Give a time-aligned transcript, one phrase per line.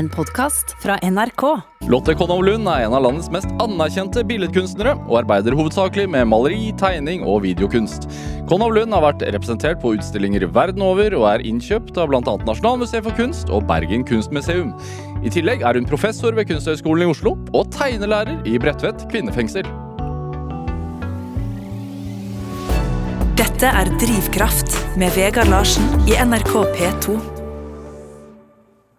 [0.00, 1.42] en podkast fra NRK.
[1.92, 6.70] Lotte Konov Lund er en av landets mest anerkjente billedkunstnere, og arbeider hovedsakelig med maleri,
[6.80, 8.06] tegning og videokunst.
[8.48, 12.22] Konov Lund har vært representert på utstillinger verden over, og er innkjøpt av bl.a.
[12.48, 14.72] Nasjonalmuseet for kunst og Bergen kunstmuseum.
[15.20, 19.68] I tillegg er hun professor ved Kunsthøgskolen i Oslo, og tegnelærer i Bredtvet kvinnefengsel.
[23.36, 27.20] Dette er Drivkraft med Vegard Larsen i NRK P2.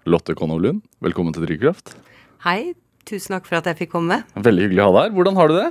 [0.10, 1.92] Lotte Konov Lund, velkommen til Drivkraft.
[2.42, 2.74] Hei,
[3.06, 4.16] tusen takk for at jeg fikk komme.
[4.34, 5.12] Veldig hyggelig å ha deg her.
[5.14, 5.68] Hvordan har du det?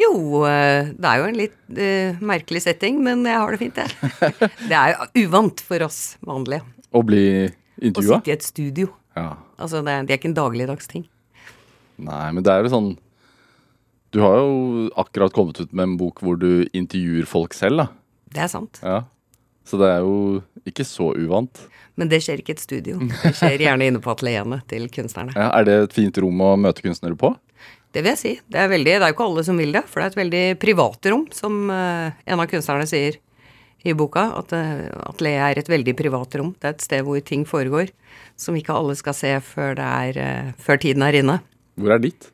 [0.00, 0.10] Jo,
[0.48, 4.10] eh, det er jo en litt uh, merkelig setting, men jeg har det fint, jeg.
[4.70, 8.90] det er jo uvant for oss vanlige Å bli å sitte i et studio.
[9.14, 9.28] Ja.
[9.62, 11.06] Altså, det er, det er ikke en dagligdags ting.
[12.02, 12.88] Nei, men det er jo sånn
[14.10, 17.86] Du har jo akkurat kommet ut med en bok hvor du intervjuer folk selv, da.
[18.32, 18.82] Det er sant.
[18.82, 19.04] Ja.
[19.62, 21.62] Så det er jo ikke så uvant.
[22.00, 22.98] Men det skjer ikke i et studio.
[23.02, 25.34] Det skjer gjerne inne på atelieret til kunstnerne.
[25.36, 27.34] Ja, er det et fint rom å møte kunstnere på?
[27.92, 28.32] Det vil jeg si.
[28.48, 30.22] Det er, veldig, det er jo ikke alle som vil det, for det er et
[30.22, 33.18] veldig privat rom, som eh, en av kunstnerne sier
[33.84, 34.24] i boka.
[34.38, 36.54] At uh, atelieret er et veldig privat rom.
[36.56, 37.92] Det er et sted hvor ting foregår
[38.40, 41.40] som ikke alle skal se før, det er, eh, før tiden er inne.
[41.78, 42.30] Hvor er ditt?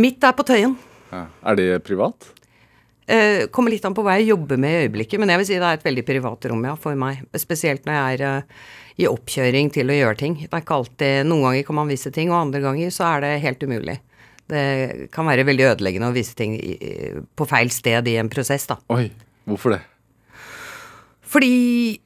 [0.00, 0.76] Mitt er på Tøyen.
[1.10, 1.26] Ja.
[1.44, 2.30] Er det privat?
[3.06, 5.56] Eh, kommer litt an på hva jeg jobber med i øyeblikket, men jeg vil si
[5.58, 7.24] det er et veldig privat rom, ja, for meg.
[7.40, 8.60] Spesielt når jeg er eh,
[9.00, 10.36] i oppkjøring til å gjøre ting.
[10.44, 13.24] Det er ikke alltid Noen ganger kan man vise ting, og andre ganger så er
[13.24, 13.96] det helt umulig.
[14.50, 14.64] Det
[15.14, 16.74] kan være veldig ødeleggende å vise ting i,
[17.38, 18.80] på feil sted i en prosess, da.
[18.92, 19.06] Oi,
[19.48, 19.82] hvorfor det?
[21.30, 22.00] Fordi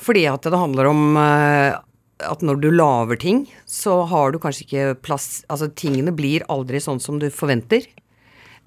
[0.00, 1.78] Fordi at det handler om eh,
[2.26, 6.80] at når du lager ting, så har du kanskje ikke plass Altså, tingene blir aldri
[6.82, 7.86] sånn som du forventer.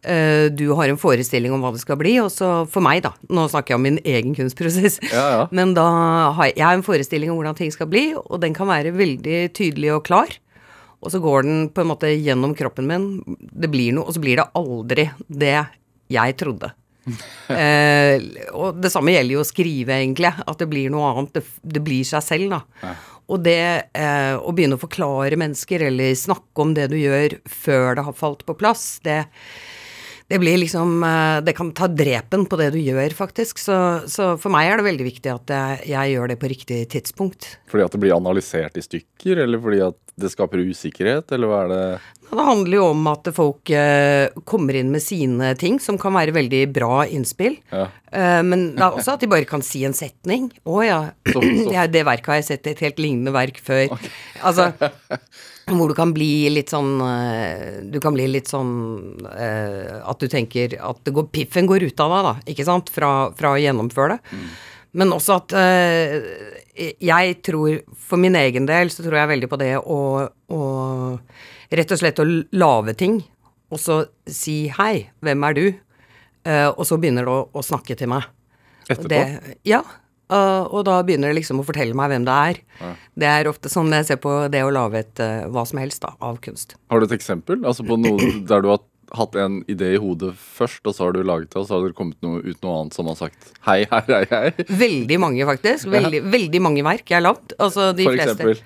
[0.03, 3.13] Eh, du har en forestilling om hva det skal bli, og så for meg, da
[3.31, 4.99] Nå snakker jeg om min egen kunstprosess.
[5.07, 5.43] Ja, ja.
[5.57, 5.87] Men da
[6.35, 8.95] har jeg, jeg har en forestilling om hvordan ting skal bli, og den kan være
[8.95, 10.35] veldig tydelig og klar.
[11.03, 13.09] Og så går den på en måte gjennom kroppen min.
[13.39, 15.57] Det blir noe, og så blir det aldri det
[16.11, 16.71] jeg trodde.
[17.51, 18.23] eh,
[18.55, 20.31] og det samme gjelder jo å skrive, egentlig.
[20.43, 21.35] At det blir noe annet.
[21.39, 21.43] Det,
[21.75, 22.93] det blir seg selv, da.
[23.31, 23.59] Og det
[23.95, 28.19] eh, å begynne å forklare mennesker, eller snakke om det du gjør før det har
[28.19, 29.23] falt på plass, det
[30.33, 33.61] det blir liksom eh, Det kan ta drepen på det du gjør, faktisk.
[33.61, 33.75] Så,
[34.09, 37.51] så for meg er det veldig viktig at jeg, jeg gjør det på riktig tidspunkt.
[37.69, 41.59] Fordi at det blir analysert i stykker, eller fordi at det skaper usikkerhet, eller hva
[41.63, 41.85] er det
[42.33, 46.33] Det handler jo om at folk eh, kommer inn med sine ting, som kan være
[46.35, 47.55] veldig bra innspill.
[47.73, 47.87] Ja.
[48.13, 50.51] Eh, men det er også at de bare kan si en setning.
[50.65, 50.99] 'Å ja,
[51.29, 53.93] Så- så- det, er- verket har jeg sett et helt lignende verk før'.
[54.41, 54.71] Altså
[55.71, 58.73] hvor du kan bli litt sånn eh, Du kan bli litt sånn
[59.31, 62.91] eh, at du tenker at det går, piffen går ut av deg, da, ikke sant,
[62.91, 64.37] fra, fra å gjennomføre det.
[64.99, 66.17] Men også at eh,
[67.01, 70.61] jeg tror, for min egen del, så tror jeg veldig på det å, å
[71.73, 73.15] Rett og slett å lage ting,
[73.73, 73.95] og så
[74.29, 75.73] si 'hei, hvem er du?'
[76.43, 78.27] Eh, og så begynner du å, å snakke til meg.
[78.89, 79.07] etterpå?
[79.07, 79.79] Det, ja.
[80.31, 82.61] Uh, og da begynner det liksom å fortelle meg hvem det er.
[83.19, 86.03] Det er ofte sånn jeg ser på det å lage et uh, hva som helst
[86.05, 86.77] da, av kunst.
[86.91, 87.63] Har du et eksempel?
[87.65, 88.81] Altså på noe der du har
[89.13, 91.85] hatt en idé i hodet først, og så har du laget det, og så har
[91.85, 94.65] det kommet noe, ut noe annet som har sagt hei, hei, hei, hei?
[94.69, 95.91] Veldig mange, faktisk.
[95.93, 97.53] Veldig, veldig mange verk jeg har lagd.
[97.61, 98.33] Altså de For fleste.
[98.33, 98.63] eksempel?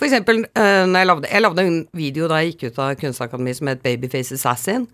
[0.00, 2.94] For eksempel uh, når jeg lagde, jeg lagde en video da jeg gikk ut av
[3.02, 4.86] Kunstakademiet som het Babyface Assassin.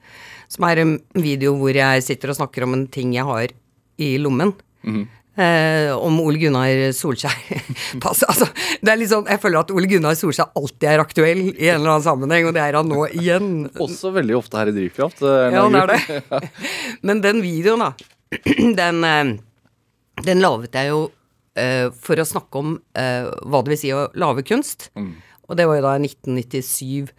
[0.51, 3.55] Som er en video hvor jeg sitter og snakker om en ting jeg har
[4.03, 4.57] i lommen.
[4.83, 5.07] Mhm.
[5.37, 7.35] Eh, om Ole Gunnar Solskjær.
[8.03, 8.47] Pass, altså,
[8.81, 11.93] det er liksom, jeg føler at Ole Gunnar Solskjær alltid er aktuell i en eller
[11.97, 13.51] annen sammenheng, og det er han nå igjen.
[13.85, 15.21] Også veldig ofte her i Drivkraft.
[15.29, 16.41] eh, Ja, han er det.
[17.07, 17.93] Men den videoen, da,
[18.81, 19.35] den, eh,
[20.25, 21.03] den laget jeg jo
[21.61, 24.89] eh, for å snakke om eh, hva det vil si å lage kunst.
[24.97, 27.13] Og det var jo da i 1997.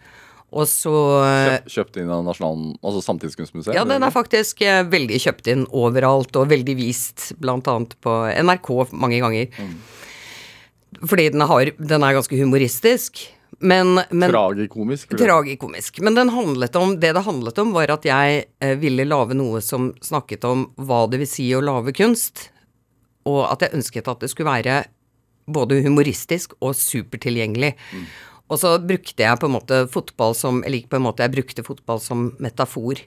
[0.48, 0.92] Og så
[1.26, 2.74] eh, Kjøpt, kjøpt inn av Nasjonal...
[2.80, 3.74] Altså Samtidskunstmuseet?
[3.76, 7.32] Ja, den er faktisk eh, veldig kjøpt inn overalt, og veldig vist
[7.68, 9.66] annet på NRK mange ganger.
[11.04, 13.26] Fordi den, har, den er ganske humoristisk.
[13.58, 15.12] Men, men Tragikomisk?
[15.18, 16.00] Tragikomisk.
[16.00, 16.30] Men den
[16.78, 20.68] om, det det handlet om, var at jeg eh, ville lage noe som snakket om
[20.80, 22.48] hva det vil si å lage kunst,
[23.28, 24.78] og at jeg ønsket at det skulle være
[25.48, 27.74] både humoristisk og supertilgjengelig.
[28.48, 31.34] Og så brukte jeg på en måte fotball som Eller ikke på en måte, jeg
[31.36, 33.00] brukte fotball som metafor.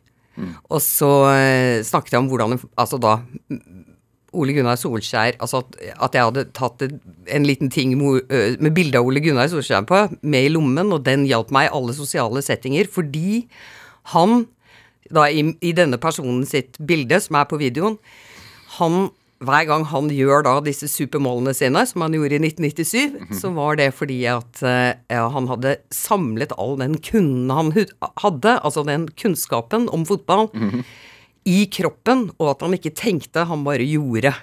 [0.69, 3.17] Og så eh, snakket jeg om hvordan Altså da
[4.31, 5.75] Ole Gunnar Solskjær Altså at,
[6.07, 10.47] at jeg hadde tatt en liten ting med bilde av Ole Gunnar Solskjær på, med
[10.47, 13.45] i lommen, og den hjalp meg i alle sosiale settinger, fordi
[14.15, 14.45] han,
[15.11, 17.99] da i, i denne personen sitt bilde, som er på videoen,
[18.77, 19.11] han
[19.41, 23.79] hver gang han gjør da disse supermålene sine, som han gjorde i 1997, så var
[23.79, 27.71] det fordi at eh, ja, han hadde samlet all den kunden han
[28.21, 30.49] hadde, altså den kunnskapen om fotball,
[31.49, 34.35] i kroppen, og at han ikke tenkte, han bare gjorde.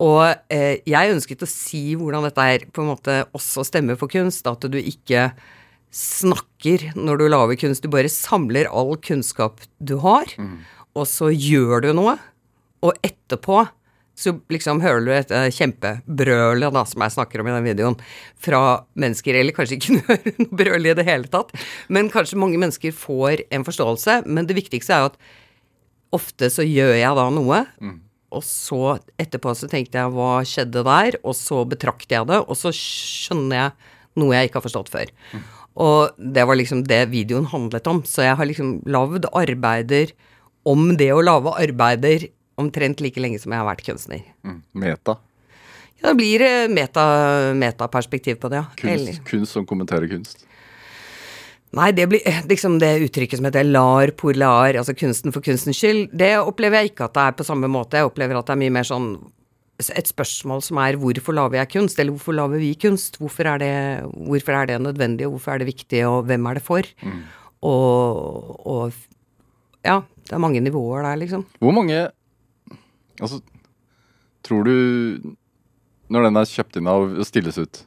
[0.00, 0.22] Og
[0.52, 4.48] eh, jeg ønsket å si hvordan dette er på en måte også stemmer for kunst,
[4.48, 5.30] at du ikke
[5.96, 10.32] snakker når du lager kunst, du bare samler all kunnskap du har,
[10.96, 12.16] og så gjør du noe,
[12.84, 13.62] og etterpå
[14.16, 17.98] så liksom hører du et eh, kjempebrølet da, som jeg snakker om i den videoen,
[18.40, 18.62] fra
[18.96, 21.52] mennesker, eller kanskje ikke hører noe brøl i det hele tatt,
[21.92, 25.20] men kanskje mange mennesker får en forståelse, men det viktigste er jo at
[26.16, 27.60] ofte så gjør jeg da noe,
[28.36, 32.58] og så etterpå så tenkte jeg hva skjedde der, og så betrakter jeg det, og
[32.58, 35.12] så skjønner jeg noe jeg ikke har forstått før.
[35.76, 40.14] Og det var liksom det videoen handlet om, så jeg har liksom lagd arbeider
[40.66, 42.26] om det å lage arbeider
[42.58, 44.22] omtrent like lenge som jeg har vært kunstner.
[44.46, 44.60] Mm.
[44.74, 45.18] Meta.
[46.02, 48.66] Ja, det blir metaperspektiv meta, på det, ja.
[48.76, 50.44] Kunst, Eller- kunst som kommenterer kunst.
[51.76, 55.44] Nei, det blir eh, liksom det uttrykket som heter lar pour lar, altså kunsten for
[55.44, 57.98] kunstens skyld, det opplever jeg ikke at det er på samme måte.
[57.98, 59.16] Jeg opplever at det er mye mer sånn
[59.76, 63.18] et spørsmål som er hvorfor lager jeg kunst, eller hvorfor lager vi kunst?
[63.20, 63.72] Hvorfor er det,
[64.08, 66.88] hvorfor er det nødvendig, og hvorfor er det viktig, og hvem er det for?
[67.66, 68.92] Og, og
[69.84, 71.44] ja, det er mange nivåer der, liksom.
[71.60, 72.06] Hvor mange
[73.20, 73.40] Altså,
[74.44, 75.36] tror du
[76.12, 77.80] Når den er kjøpt inn av stilles ut,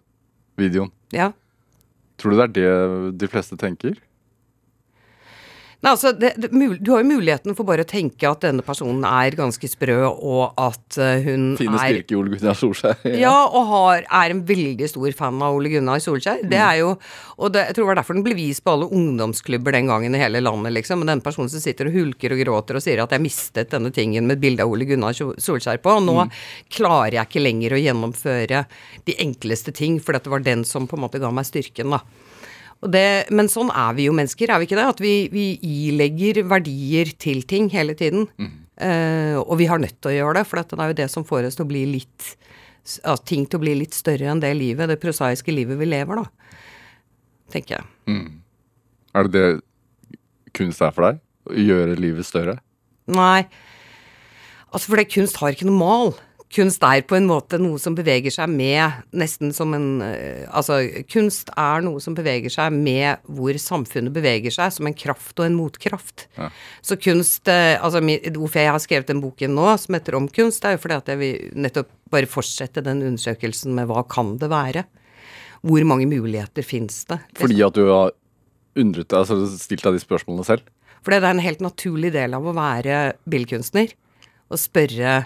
[0.60, 1.30] videoen, Ja.
[2.20, 3.96] tror du det er det de fleste tenker?
[5.80, 9.06] Nei, altså, det, det, du har jo muligheten for bare å tenke at denne personen
[9.08, 13.06] er ganske sprø, og at eh, hun Fine er styrke i Ole Gunnar Solskjær.
[13.24, 16.44] Ja, og har, er en veldig stor fan av Ole Gunnar Solskjær.
[16.52, 16.92] Det er jo
[17.40, 20.18] Og det, jeg tror det var derfor den ble vist på alle ungdomsklubber den gangen
[20.18, 21.00] i hele landet, liksom.
[21.00, 23.96] Men den personen som sitter og hulker og gråter og sier at 'jeg mistet denne
[23.96, 26.28] tingen med et bilde av Ole Gunnar Solskjær på', og nå
[26.76, 28.66] klarer jeg ikke lenger å gjennomføre
[29.08, 32.04] de enkleste ting, for dette var den som på en måte ga meg styrken, da.
[32.80, 34.88] Det, men sånn er vi jo mennesker, er vi ikke det?
[34.94, 35.46] At vi, vi
[35.90, 38.30] ilegger verdier til ting hele tiden.
[38.80, 41.26] Eh, og vi har nødt til å gjøre det, for det er jo det som
[41.28, 42.30] får oss til å bli litt
[43.04, 46.22] altså, ting til å bli litt større enn det livet, det prosaiske livet vi lever,
[46.22, 46.56] da.
[47.52, 47.90] Tenker jeg.
[49.18, 50.20] Er det det
[50.56, 51.20] kunst er for deg?
[51.50, 52.60] Å gjøre livet større?
[53.10, 53.44] Nei.
[54.70, 56.12] Altså, for det kunst har ikke noe mal.
[56.50, 60.80] Kunst er på en måte noe som beveger seg med nesten som en eh, Altså,
[61.06, 65.46] kunst er noe som beveger seg med hvor samfunnet beveger seg, som en kraft og
[65.46, 66.26] en motkraft.
[66.40, 66.50] Ja.
[66.82, 70.66] Så kunst eh, Altså, hvorfor jeg har skrevet den boken nå, som heter Om kunst,
[70.66, 74.50] er jo fordi at jeg vil nettopp bare fortsette den undersøkelsen med hva kan det
[74.50, 74.88] være?
[75.62, 77.20] Hvor mange muligheter fins det?
[77.38, 78.16] Fordi at du har
[78.80, 80.70] undret deg, altså stilt deg de spørsmålene selv?
[81.06, 83.94] Fordi det er en helt naturlig del av å være billedkunstner.
[84.50, 85.20] Å spørre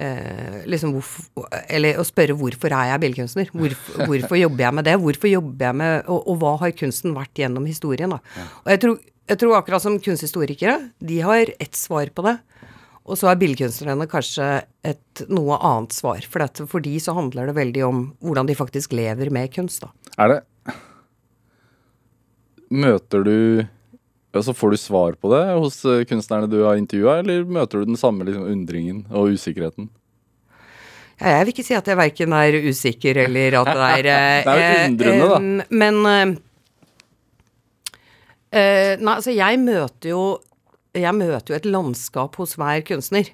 [0.00, 3.52] eh, liksom hvorfor, Eller å spørre hvorfor er jeg billedkunstner?
[3.54, 4.98] Hvorfor, hvorfor jobber jeg med det?
[5.04, 8.20] Hvorfor jobber jeg med Og, og hva har kunsten vært gjennom historien, da?
[8.64, 9.00] Og jeg tror,
[9.30, 12.38] jeg tror akkurat som kunsthistorikere, de har ett svar på det.
[13.10, 14.46] Og så er billedkunstnerne kanskje
[14.86, 16.22] et noe annet svar.
[16.26, 19.86] For, dette, for de så handler det veldig om hvordan de faktisk lever med kunst,
[19.86, 19.92] da.
[20.20, 20.40] Er det
[22.70, 23.36] Møter du
[24.30, 27.90] Altså Får du svar på det hos eh, kunstnerne du har intervjua, eller møter du
[27.90, 29.88] den samme liksom, undringen og usikkerheten?
[31.20, 34.44] Ja, Jeg vil ikke si at jeg verken er usikker eller at det er eh,
[34.46, 35.40] Det er jo eh, undrende, da.
[35.40, 36.36] eh, Men eh,
[38.54, 40.22] eh, Nei, altså jeg møter jo
[40.96, 43.28] Jeg møter jo et landskap hos hver kunstner.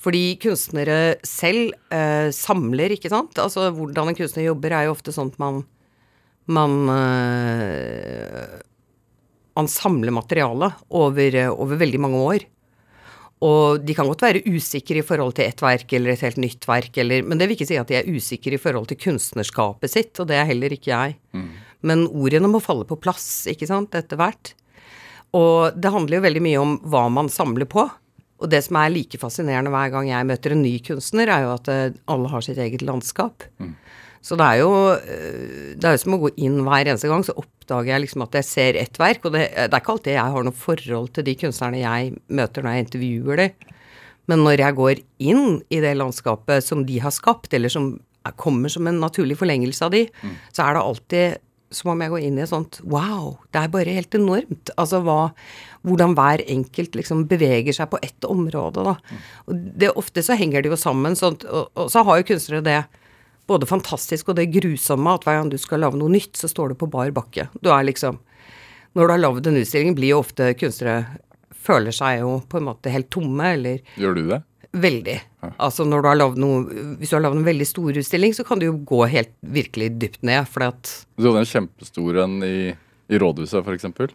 [0.00, 3.36] Fordi kunstnere selv eh, samler, ikke sant.
[3.40, 5.62] Altså hvordan en kunstner jobber er jo ofte at man
[6.50, 8.60] man eh,
[9.60, 12.46] man samler materiale over, eh, over veldig mange år.
[13.40, 16.66] Og de kan godt være usikre i forhold til ett verk eller et helt nytt
[16.68, 19.92] verk, eller, men det vil ikke si at de er usikre i forhold til kunstnerskapet
[19.92, 21.16] sitt, og det er heller ikke jeg.
[21.80, 24.52] Men ordene må falle på plass, ikke sant, etter hvert.
[25.32, 27.86] Og det handler jo veldig mye om hva man samler på.
[28.40, 31.54] Og det som er like fascinerende hver gang jeg møter en ny kunstner, er jo
[31.54, 33.46] at eh, alle har sitt eget landskap.
[34.20, 37.22] Så det er jo eh, det er jo som å gå inn hver eneste gang,
[37.24, 39.24] så oppdager jeg liksom at jeg ser ett verk.
[39.24, 42.66] Og det, det er ikke alltid jeg har noe forhold til de kunstnerne jeg møter
[42.66, 43.70] når jeg intervjuer dem.
[44.30, 45.00] Men når jeg går
[45.32, 47.94] inn i det landskapet som de har skapt, eller som
[48.26, 50.04] er- kommer som en naturlig forlengelse av de,
[50.52, 51.38] så er det alltid
[51.72, 54.72] som om jeg går inn i et sånt Wow, det er bare helt enormt.
[54.76, 55.30] Altså hva
[55.86, 58.96] Hvordan hver enkelt liksom beveger seg på ett område, da.
[59.48, 62.60] Og det, ofte så henger det jo sammen, sånt, og, og så har jo kunstnere
[62.66, 62.80] det
[63.50, 66.72] både fantastisk og det grusomme at hver gang du skal lage noe nytt, så står
[66.72, 67.48] du på bar bakke.
[67.62, 68.20] Du er liksom
[68.94, 71.20] Når du har lagd en utstilling, blir jo ofte kunstnere
[71.60, 74.40] Føler seg jo på en måte helt tomme, eller Gjør du det?
[74.80, 75.16] Veldig.
[75.58, 76.62] Altså når du har lagd noe
[77.00, 79.90] Hvis du har lagd en veldig stor utstilling, så kan du jo gå helt virkelig
[79.98, 82.56] dypt ned, fordi at Du hadde en kjempestor en i,
[83.10, 84.14] i rådhuset, for eksempel.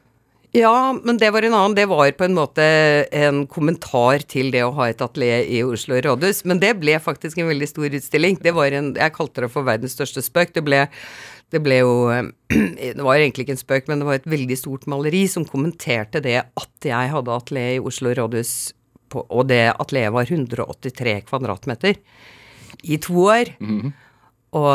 [0.56, 1.76] Ja, men det var en annen.
[1.76, 2.64] Det var på en måte
[3.12, 6.46] en kommentar til det å ha et atelier i Oslo rådhus.
[6.48, 8.38] Men det ble faktisk en veldig stor utstilling.
[8.40, 10.54] Det var en Jeg kalte det for verdens største spøk.
[10.56, 10.86] Det ble,
[11.52, 11.98] det ble jo
[12.86, 16.24] Det var egentlig ikke en spøk, men det var et veldig stort maleri som kommenterte
[16.24, 18.56] det at jeg hadde atelier i Oslo rådhus,
[19.12, 22.00] på, og det atelieret var 183 kvadratmeter
[22.84, 23.52] i to år.
[24.56, 24.72] Og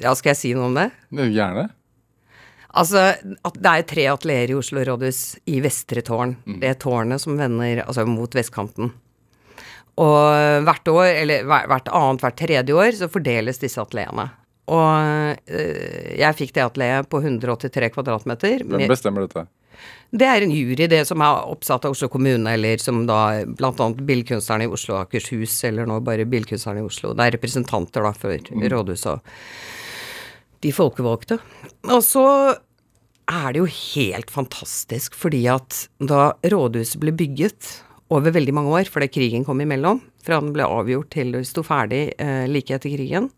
[0.00, 0.88] Ja, skal jeg si noe om det?
[1.12, 1.68] Gjerne.
[2.76, 3.02] Altså,
[3.56, 6.36] det er tre atelierer i Oslo rådhus i Vestre tårn.
[6.44, 8.92] Det er tårnet som vender altså, mot vestkanten.
[9.98, 14.28] Og hvert år, eller hvert annet, hvert tredje år, så fordeles disse atelierene.
[14.68, 18.66] Og øh, jeg fikk det atelieret på 183 kvadratmeter.
[18.68, 19.48] Hvem bestemmer dette?
[20.10, 23.88] det er en jury, det som er oppsatt av Oslo kommune, eller som da bl.a.
[23.92, 27.12] Billedkunstnerne i Oslo og Akershus, eller nå bare Billedkunstnerne i Oslo.
[27.16, 29.34] Det er representanter da for rådhuset og
[30.64, 31.38] de folkevalgte.
[31.88, 32.24] Og så
[33.28, 37.74] er det jo helt fantastisk, fordi at da rådhuset ble bygget
[38.14, 41.64] over veldig mange år, fordi krigen kom imellom, fra den ble avgjort til det sto
[41.66, 43.28] ferdig eh, like etter krigen,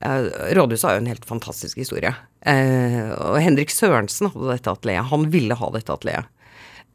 [0.00, 2.12] Eh, Rådhuset har jo en helt fantastisk historie.
[2.46, 5.10] Eh, og Henrik Sørensen hadde dette atelieret.
[5.10, 6.30] Han ville ha dette atelieret.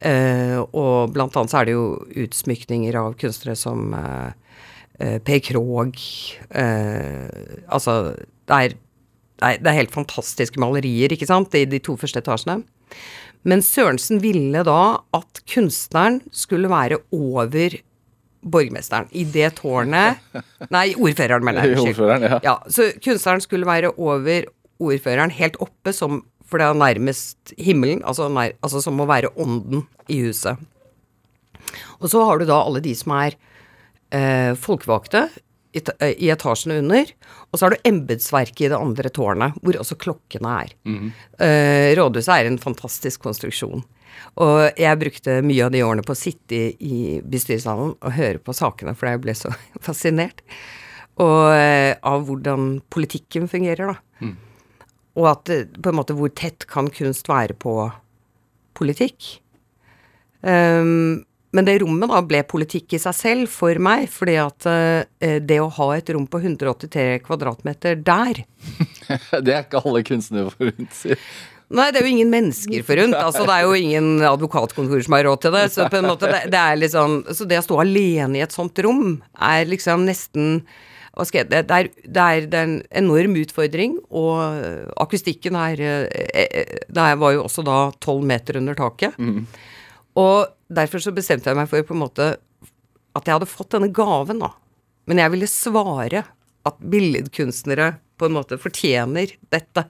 [0.04, 1.84] Eh, og blant annet så er det jo
[2.24, 4.32] utsmykninger av kunstnere som eh,
[4.98, 6.02] eh, Per Krogh
[7.72, 7.94] Altså,
[8.48, 8.74] det er,
[9.44, 12.62] er, det er helt fantastiske malerier, ikke sant, i de to første etasjene.
[13.44, 14.80] Men Sørensen ville da
[15.16, 17.76] at kunstneren skulle være over
[18.44, 19.08] borgermesteren.
[19.12, 20.20] I det tårnet
[20.74, 21.80] Nei, ordføreren, mener jeg.
[21.80, 22.40] Ordføreren, ja.
[22.44, 24.48] Ja, så kunstneren skulle være over
[24.82, 29.32] ordføreren, helt oppe, som, for det er nærmest himmelen, altså, nær, altså som å være
[29.40, 30.60] ånden i huset.
[32.00, 33.36] Og så har du da alle de som er
[34.12, 35.28] eh, folkevalgte
[35.74, 37.10] i, eh, i etasjene under,
[37.50, 40.72] og så har du embetsverket i det andre tårnet, hvor også klokkene er.
[41.42, 43.84] Eh, rådhuset er en fantastisk konstruksjon.
[44.38, 48.38] Og jeg brukte mye av de årene på å sitte i, i bystyresalen og høre
[48.38, 49.50] på sakene, for jeg ble så
[49.86, 50.44] fascinert.
[51.22, 54.30] Og uh, av hvordan politikken fungerer, da.
[55.14, 57.74] Og at på en måte hvor tett kan kunst være på
[58.74, 59.36] politikk.
[60.44, 65.38] Ehm, men det rommet da ble politikk i seg selv for meg, fordi at eh,
[65.40, 68.44] det å ha et rom på 183 kvadratmeter der
[69.44, 71.20] Det er ikke alle kunstnere forunt, sier.
[71.74, 73.16] Nei, det er jo ingen mennesker forunt.
[73.16, 75.62] Altså, det er jo ingen advokatkontor som har råd til det.
[75.72, 78.54] Så på en måte, det, det er liksom Så det å stå alene i et
[78.54, 80.60] sånt rom er liksom nesten
[81.14, 86.72] jeg, det, er, det, er, det er en enorm utfordring, og akustikken er eh, eh,
[86.90, 89.14] Det her var jo også da tolv meter under taket.
[90.20, 92.28] Og derfor så bestemte jeg meg for på en måte
[93.14, 94.52] at jeg hadde fått denne gaven, da.
[95.10, 96.24] Men jeg ville svare
[96.64, 99.84] at billedkunstnere på en måte fortjener dette.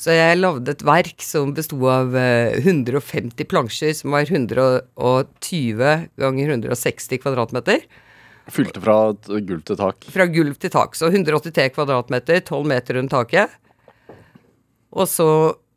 [0.00, 6.54] Så jeg lagde et verk som besto av eh, 150 plansjer, som var 120 ganger
[6.56, 7.84] 160 kvadratmeter.
[8.52, 10.04] Fylte fra gulv til tak.
[10.12, 10.98] Fra gulv til tak.
[10.98, 13.54] Så 183 kvadratmeter, 12 meter rundt taket.
[14.94, 15.28] Og så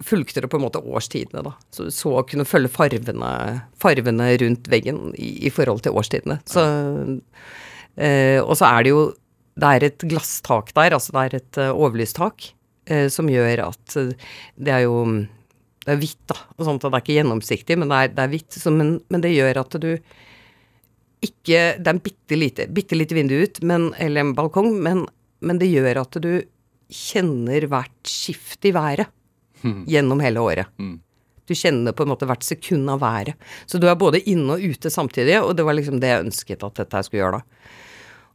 [0.04, 1.54] fulgte det på en måte årstidene, da.
[1.74, 3.32] Så så kunne følge farvene,
[3.82, 6.40] farvene rundt veggen i, i forhold til årstidene.
[6.50, 6.66] Så,
[7.98, 9.08] eh, og så er det jo
[9.58, 12.52] Det er et glasstak der, altså det er et uh, overlystak,
[12.86, 14.12] eh, som gjør at eh,
[14.54, 15.00] det er jo
[15.82, 16.38] Det er hvitt, da.
[16.60, 18.58] Og sånt, og det er ikke gjennomsiktig, men det er, det er hvitt.
[18.70, 19.92] Men, men det gjør at du
[21.26, 25.08] ikke Det er en bitte lite, bitte lite vindu ut, men, eller en balkong, men,
[25.42, 26.44] men det gjør at du
[26.94, 29.10] kjenner hvert skift i været
[29.64, 30.68] gjennom hele året.
[31.48, 33.36] Du kjenner på en måte hvert sekund av været.
[33.66, 36.64] Så du er både inne og ute samtidig, og det var liksom det jeg ønsket
[36.68, 37.70] at dette skulle gjøre da.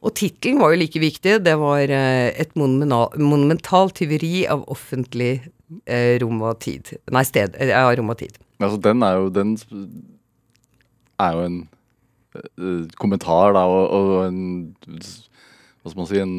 [0.03, 1.37] Og tittelen var jo like viktig.
[1.45, 5.43] Det var eh, et monumentalt tyveri av offentlig
[5.87, 6.95] eh, rom og tid.
[7.13, 7.55] Nei, sted.
[7.61, 8.41] eh, Ja, rom og tid.
[8.59, 9.53] Altså, den er jo Den
[11.21, 11.61] er jo en
[12.99, 14.75] kommentar, da, og, og en
[15.83, 16.35] Hva skal man si En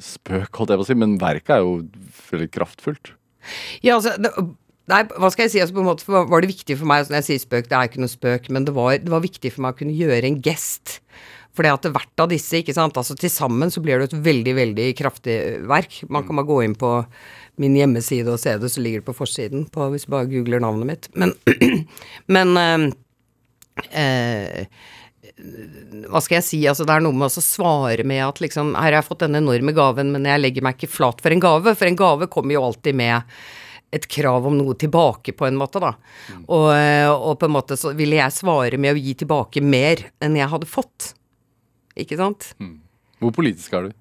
[0.00, 1.76] spøk, holdt jeg på å si, men verket er jo
[2.30, 3.12] veldig kraftfullt.
[3.84, 4.34] Ja, altså det,
[4.90, 7.14] Nei, hva skal jeg si, altså på en måte var det viktig for meg, altså
[7.14, 9.54] når jeg sier spøk, det er ikke noe spøk, men det var, det var viktig
[9.54, 10.98] for meg å kunne gjøre en gest.
[11.56, 14.54] For at hvert av disse, ikke sant, altså til sammen så blir det et veldig,
[14.58, 15.38] veldig kraftig
[15.70, 16.02] verk.
[16.12, 16.90] Man kan bare gå inn på
[17.62, 20.60] min hjemmeside og se det, så ligger det på forsiden, på, hvis du bare googler
[20.60, 21.08] navnet mitt.
[21.16, 21.32] Men,
[22.36, 22.86] men øh,
[24.02, 24.66] eh,
[25.34, 28.92] hva skal jeg si, altså det er noe med å svare med at liksom, her
[28.92, 31.74] har jeg fått denne enorme gaven, men jeg legger meg ikke flat for en gave,
[31.74, 33.34] for en gave kommer jo alltid med
[33.94, 35.92] et krav om noe tilbake, på en måte, da.
[36.46, 40.06] Og, eh, og på en måte så ville jeg svare med å gi tilbake mer
[40.22, 41.12] enn jeg hadde fått.
[41.98, 42.52] Ikke sant?
[43.22, 43.94] Hvor politisk er du?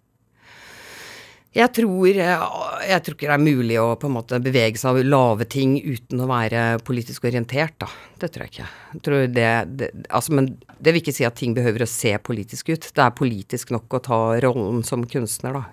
[1.53, 2.43] Jeg tror, eh,
[2.89, 5.75] jeg tror ikke det er mulig å på en måte bevege seg av lave ting
[5.77, 7.89] uten å være politisk orientert, da.
[8.17, 8.69] Det tror jeg ikke.
[8.95, 12.15] Jeg tror det, det, altså, men det vil ikke si at ting behøver å se
[12.25, 12.87] politisk ut.
[12.89, 15.63] Det er politisk nok å ta rollen som kunstner, da.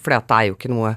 [0.00, 0.94] For fordi det er jo ikke noe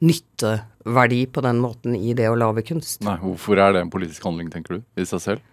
[0.00, 3.02] nytteverdi på den måten i det å lage kunst.
[3.04, 5.44] Nei, Hvorfor er det en politisk handling, tenker du, i seg selv?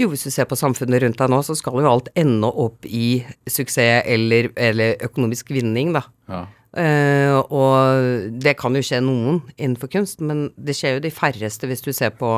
[0.00, 2.86] Jo, hvis du ser på samfunnet rundt deg nå, så skal jo alt ende opp
[2.88, 6.02] i suksess eller, eller økonomisk vinning, da.
[6.32, 6.42] Ja.
[6.72, 11.68] Eh, og det kan jo skje noen innenfor kunst, men det skjer jo de færreste
[11.68, 12.30] hvis du ser på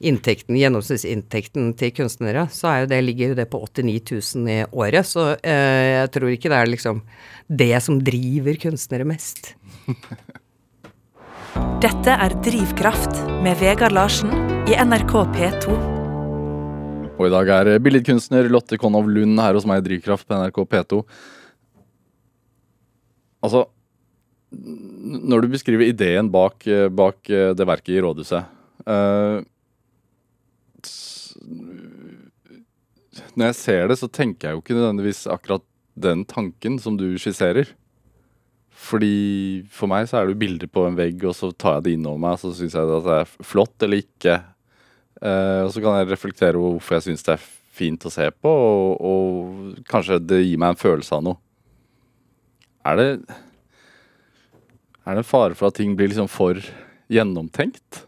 [0.00, 3.98] inntekten, gjennomsnittsinntekten til kunstnere, så er jo det, ligger jo det på 89
[4.38, 5.04] 000 i året.
[5.04, 7.02] Så uh, jeg tror ikke det er liksom
[7.60, 9.52] det som driver kunstnere mest.
[11.84, 14.32] Dette er Drivkraft med Vegard Larsen
[14.70, 15.76] i NRK P2.
[17.20, 20.62] Og i dag er billedkunstner Lotte Konov Lund her hos meg i Drivkraft på NRK
[20.64, 21.02] P2.
[23.44, 23.64] Altså
[24.50, 28.44] Når du beskriver ideen bak, eh, bak eh, det verket i rådhuset
[28.86, 29.40] uh,
[33.34, 35.64] Når jeg ser det, så tenker jeg jo ikke nødvendigvis akkurat
[36.00, 37.68] den tanken som du skisserer.
[38.70, 41.84] Fordi for meg så er det jo bilder på en vegg, og så tar jeg
[41.84, 44.38] det innover meg, så syns jeg det er flott eller ikke.
[45.20, 47.48] Uh, og så kan jeg reflektere over hvorfor jeg syns det er
[47.80, 51.40] fint å se på, og, og kanskje det gir meg en følelse av noe.
[52.86, 53.08] Er det
[55.06, 56.60] Er det en fare for at ting blir liksom for
[57.10, 58.04] gjennomtenkt?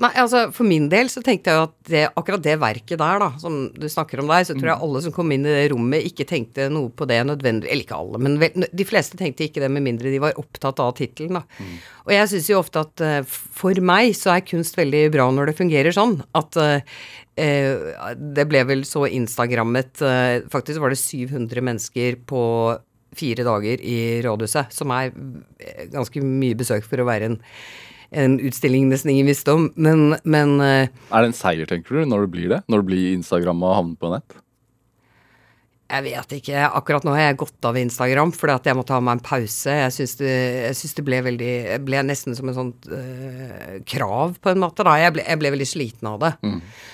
[0.00, 3.18] Nei, altså for min del så tenkte jeg jo at det, akkurat det verket der,
[3.20, 5.66] da, som du snakker om der, så tror jeg alle som kom inn i det
[5.70, 9.44] rommet, ikke tenkte noe på det nødvendig Eller ikke alle, men vel, de fleste tenkte
[9.44, 11.66] ikke det med mindre de var opptatt av tittelen, da.
[12.06, 15.52] Og jeg syns jo ofte at eh, for meg så er kunst veldig bra når
[15.52, 16.16] det fungerer sånn.
[16.40, 16.96] At eh,
[17.36, 22.42] eh, det ble vel så instagrammet eh, Faktisk var det 700 mennesker på
[23.18, 25.14] fire dager i rådhuset, som er
[25.92, 27.40] ganske mye besøk for å være en
[28.12, 32.04] en utstilling nesten ingen visste om, men, men eh, Er det en seier, tenker du,
[32.08, 32.58] når det blir det?
[32.68, 34.38] Når det blir Instagram og havner på nett?
[35.92, 36.60] Jeg vet ikke.
[36.72, 39.74] Akkurat nå har jeg gått av Instagram fordi at jeg måtte ha meg en pause.
[39.76, 40.36] Jeg syns det,
[40.96, 41.50] det ble veldig
[41.84, 44.86] ble nesten som en sånt øh, krav, på en måte.
[44.88, 44.94] da.
[45.02, 46.32] Jeg ble, jeg ble veldig sliten av det.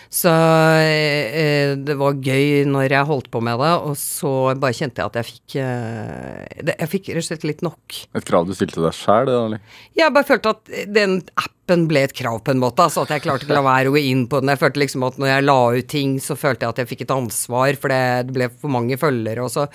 [0.09, 5.03] Så eh, det var gøy når jeg holdt på med det, og så bare kjente
[5.03, 7.99] jeg at jeg fikk eh, det, Jeg fikk rett og slett litt nok.
[8.17, 9.79] Et krav du stilte deg sjæl, eller?
[9.99, 13.27] Jeg bare følte at den appen ble et krav på en måte, altså at jeg
[13.27, 14.53] klarte ikke å la være å gå inn på den.
[14.55, 17.05] Jeg følte liksom at når jeg la ut ting, så følte jeg at jeg fikk
[17.05, 19.67] et ansvar, for det, det ble for mange følgere og så.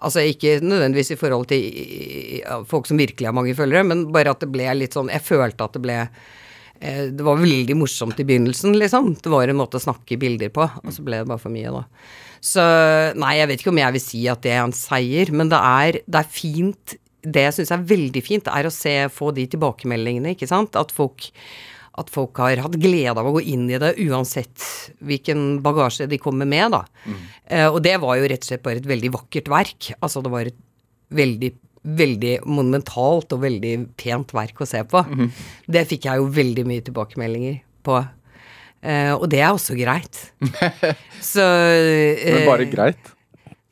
[0.00, 2.40] Altså ikke nødvendigvis i forhold til
[2.72, 5.68] folk som virkelig har mange følgere, men bare at det ble litt sånn Jeg følte
[5.68, 5.98] at det ble
[6.80, 9.14] det var veldig morsomt i begynnelsen, liksom.
[9.22, 11.70] Det var en måte å snakke bilder på, og så ble det bare for mye,
[11.72, 11.84] da.
[12.44, 12.64] Så
[13.16, 15.60] nei, jeg vet ikke om jeg vil si at det er en seier, men det
[15.60, 19.46] er, det er fint Det jeg syns er veldig fint, er å se, få de
[19.54, 20.76] tilbakemeldingene, ikke sant.
[20.76, 21.30] At folk,
[21.96, 24.66] at folk har hatt glede av å gå inn i det, uansett
[25.00, 26.82] hvilken bagasje de kommer med, da.
[27.48, 29.88] Eh, og det var jo rett og slett bare et veldig vakkert verk.
[30.04, 30.60] Altså, det var et
[31.16, 31.54] veldig
[31.84, 35.04] veldig monumentalt og veldig pent verk å se på.
[35.68, 38.00] Det fikk jeg jo veldig mye tilbakemeldinger på.
[38.84, 40.18] Uh, og det er også greit.
[41.32, 43.13] Så Men eh, bare greit.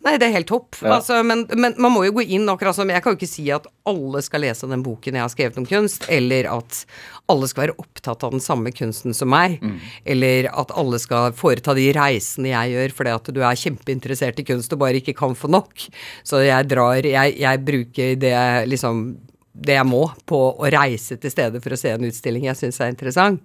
[0.02, 0.76] Nei, det er helt topp.
[0.82, 0.96] Ja.
[0.96, 3.44] Altså, men, men man må jo gå inn akkurat som Jeg kan jo ikke si
[3.54, 6.82] at alle skal lese den boken jeg har skrevet om kunst, eller at
[7.30, 9.60] alle skal være opptatt av den samme kunsten som meg,
[10.04, 14.46] eller at alle skal foreta de reisene jeg gjør fordi at du er kjempeinteressert i
[14.50, 15.86] kunst og bare ikke kan få nok.
[16.26, 18.34] Så jeg drar Jeg, jeg bruker det
[18.68, 19.04] liksom
[19.52, 22.80] det jeg må på å reise til stedet for å se en utstilling jeg syns
[22.80, 23.42] er interessant.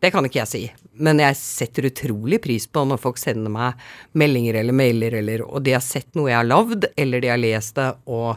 [0.00, 0.64] Det kan ikke jeg si.
[1.02, 3.80] Men jeg setter utrolig pris på når folk sender meg
[4.16, 7.40] meldinger eller mailer, eller, og de har sett noe jeg har lagd, eller de har
[7.40, 8.36] lest det, og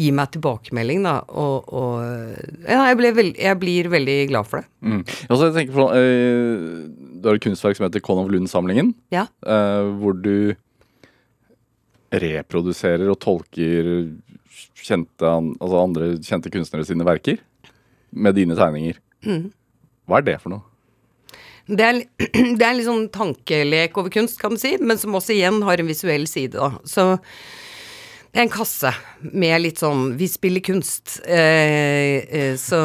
[0.00, 1.16] gir meg tilbakemelding, da.
[1.28, 4.70] Og, og ja, jeg, veld, jeg blir veldig glad for det.
[4.80, 5.04] Mm.
[5.28, 6.88] Altså, jeg tenker på, øh,
[7.20, 8.94] Du har et kunstverk som heter Con of Lund-samlingen.
[9.12, 9.26] Ja.
[9.46, 10.54] øh, hvor du
[12.10, 13.86] reproduserer og tolker
[14.80, 15.28] kjente,
[15.60, 17.38] altså andre kjente kunstnere sine verker
[18.10, 18.98] med dine tegninger.
[20.08, 20.69] Hva er det for noe?
[21.70, 22.02] Det er,
[22.58, 25.80] det er litt sånn tankelek over kunst, kan du si, men som også igjen har
[25.80, 26.72] en visuell side, da.
[26.88, 27.12] Så
[28.30, 28.92] det er en kasse
[29.34, 31.16] med litt sånn Vi spiller kunst.
[31.26, 32.78] Eh, eh, så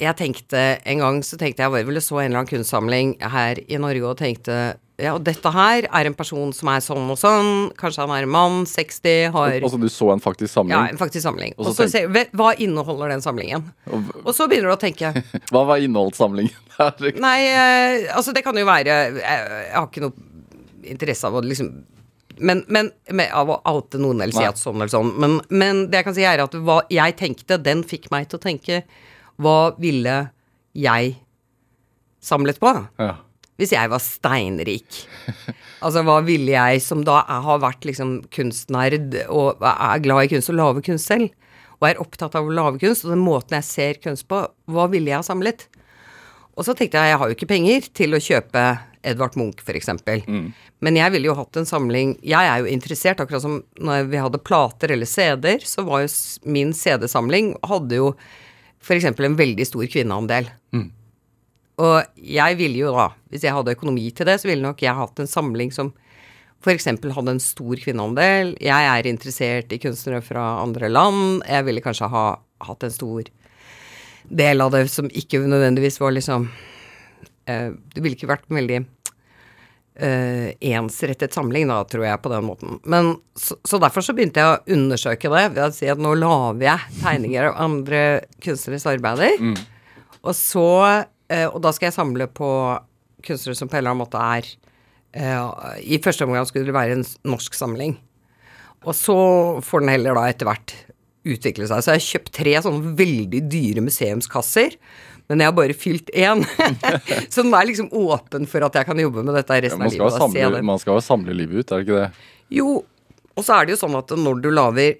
[0.00, 3.58] jeg tenkte en gang så tenkte jeg var vel så en eller annen kunstsamling her
[3.66, 4.60] i Norge og tenkte
[5.00, 7.50] ja, og dette her er en person som er sånn og sånn.
[7.80, 10.74] Kanskje han er en mann, 60, har Altså, du så en faktisk samling?
[10.76, 11.54] ja, en faktisk samling.
[11.58, 13.64] Og så tenk- vi hva inneholder den samlingen.
[13.90, 15.12] Og Og så begynner du å tenke
[15.52, 16.52] Hva var innholdssamlingen?
[16.78, 17.20] der?
[17.20, 20.12] Nei, eh, altså det kan jo være Jeg, jeg har ikke noe
[20.90, 21.70] interesse av å liksom
[22.40, 22.88] men, men
[23.36, 25.10] av å oute noen eller si at sånn eller sånn.
[25.20, 28.38] Men, men det jeg kan si, er at hva jeg tenkte, den fikk meg til
[28.38, 28.78] å tenke
[29.36, 30.14] Hva ville
[30.72, 31.18] jeg
[32.24, 32.72] samlet på?
[33.00, 33.14] Ja.
[33.60, 35.02] Hvis jeg var steinrik.
[35.80, 40.50] Altså, hva ville jeg som da har vært liksom kunstnerd og er glad i kunst
[40.52, 41.30] og lager kunst selv,
[41.80, 44.84] og er opptatt av å lage kunst, og den måten jeg ser kunst på, hva
[44.92, 45.64] ville jeg ha samlet?
[46.52, 48.64] Og så tenkte jeg, jeg har jo ikke penger til å kjøpe
[49.08, 49.88] Edvard Munch, f.eks.
[50.28, 50.50] Mm.
[50.84, 54.20] Men jeg ville jo hatt en samling Jeg er jo interessert, akkurat som når vi
[54.20, 56.10] hadde plater eller CD-er, så var jo
[56.44, 58.12] min CD-samling hadde jo
[58.84, 59.08] f.eks.
[59.08, 60.52] en veldig stor kvinneandel.
[61.80, 64.96] Og jeg ville jo da, hvis jeg hadde økonomi til det, så ville nok jeg
[64.98, 65.92] hatt en samling som
[66.60, 66.90] f.eks.
[66.90, 68.54] hadde en stor kvinneandel.
[68.60, 71.40] Jeg er interessert i kunstnere fra andre land.
[71.48, 72.24] Jeg ville kanskje ha
[72.66, 73.30] hatt en stor
[74.30, 78.80] del av det som ikke nødvendigvis var liksom uh, Det ville ikke vært en veldig
[78.84, 82.76] uh, ensrettet samling, da, tror jeg, på den måten.
[82.84, 86.12] Men så, så derfor så begynte jeg å undersøke det ved å si at nå
[86.20, 88.02] lager jeg tegninger av andre
[88.44, 89.40] kunstneres arbeider.
[90.20, 90.68] Og så
[91.30, 92.48] Og da skal jeg samle på
[93.24, 94.48] kunstnere som på en eller annen måte er
[95.16, 97.98] eh, I første omgang skulle det være en norsk samling.
[98.88, 99.16] Og så
[99.64, 100.74] får den heller da etter hvert
[101.28, 101.82] utvikle seg.
[101.84, 104.76] Så jeg har kjøpt tre sånne veldig dyre museumskasser.
[105.30, 106.42] Men jeg har bare fylt én.
[107.32, 110.16] så den er liksom åpen for at jeg kan jobbe med dette resten av livet.
[110.16, 112.24] samle, man skal jo samle livet ut, er det ikke det?
[112.56, 112.80] Jo,
[113.36, 114.96] og så er det jo sånn at når du lager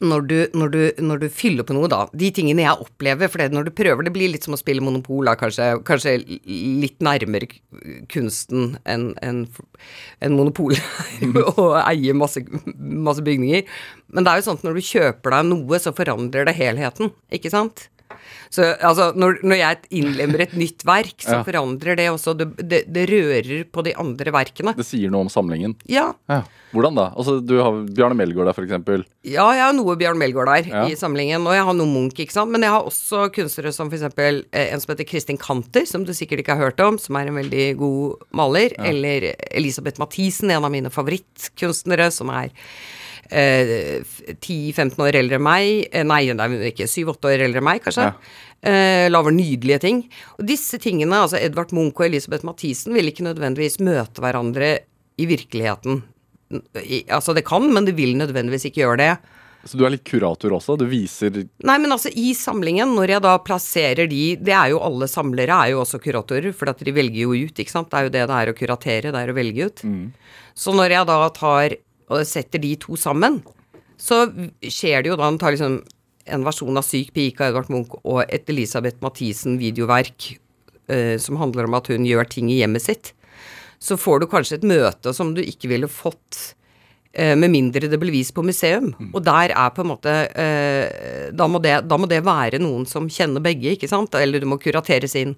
[0.00, 3.40] når du, når, du, når du fyller på noe, da De tingene jeg opplever For
[3.40, 7.02] det, når du prøver, det blir litt som å spille Monopol, da, kanskje, kanskje litt
[7.04, 7.48] nærmere
[8.12, 9.42] kunsten enn en,
[10.24, 10.76] en Monopol
[11.56, 12.40] og eie masse,
[12.76, 13.66] masse bygninger.
[14.12, 17.12] Men det er jo sånn at når du kjøper deg noe, så forandrer det helheten,
[17.32, 17.88] ikke sant?
[18.50, 21.42] Så altså, når, når jeg innlemmer et nytt verk, så Ja.
[21.44, 24.74] forandrer det også det, det, det rører på de andre verkene.
[24.78, 25.74] Det sier noe om samlingen.
[25.90, 26.42] Ja, Ja.
[26.76, 27.04] Hvordan da?
[27.16, 29.04] Altså, du har Bjarne Melgaard der, eksempel.
[29.24, 30.82] Ja, jeg har noe Bjørn Melgaard der Ja.
[30.90, 32.50] i samlingen, og jeg har noe Munch, ikke sant.
[32.52, 36.12] Men jeg har også kunstnere som eksempel eh, en som heter Kristin Kanter, som du
[36.12, 38.74] sikkert ikke har hørt om, som er en veldig god maler.
[38.82, 42.50] Eller Elisabeth Mathisen, en av mine favorittkunstnere, som er
[43.30, 44.02] eh,
[44.34, 45.86] 10-15 år eldre enn meg.
[45.90, 48.10] Eh, nei, er ikke 7-8 år eldre enn meg, kanskje.
[48.10, 48.34] Ja.
[48.66, 50.02] Eh, lager nydelige ting.
[50.38, 54.72] Og disse tingene, altså Edvard Munch og Elisabeth Mathisen, vil ikke nødvendigvis møte hverandre
[55.16, 56.02] i virkeligheten.
[56.82, 59.14] I, altså det kan, men det vil nødvendigvis ikke gjøre det.
[59.66, 60.76] Så du er litt kurator også?
[60.78, 64.82] Du viser Nei, men altså i samlingen, når jeg da plasserer de Det er jo
[64.84, 67.90] alle samlere er jo også kuratorer, for at de velger jo ut, ikke sant.
[67.90, 69.82] Det er jo det det er å kuratere, det er å velge ut.
[70.56, 71.76] Så når jeg da tar
[72.10, 73.40] og setter de to sammen,
[73.96, 74.26] så
[74.60, 75.80] skjer det jo da Han tar liksom
[76.26, 80.32] en versjon av Syk pike av Edvard Munch og et Elisabeth Mathisen-videoverk
[80.90, 83.12] eh, som handler om at hun gjør ting i hjemmet sitt.
[83.78, 86.40] Så får du kanskje et møte som du ikke ville fått
[87.12, 88.90] eh, med mindre det ble vist på museum.
[89.12, 92.88] Og der er på en måte eh, da, må det, da må det være noen
[92.90, 94.18] som kjenner begge, ikke sant?
[94.18, 95.36] Eller du må kurateres inn.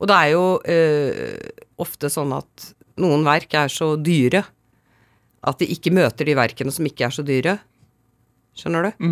[0.00, 2.72] Og det er jo eh, ofte sånn at
[3.02, 4.44] noen verk er så dyre
[5.42, 7.56] at de ikke møter de verkene som ikke er så dyre.
[8.58, 9.04] Skjønner du?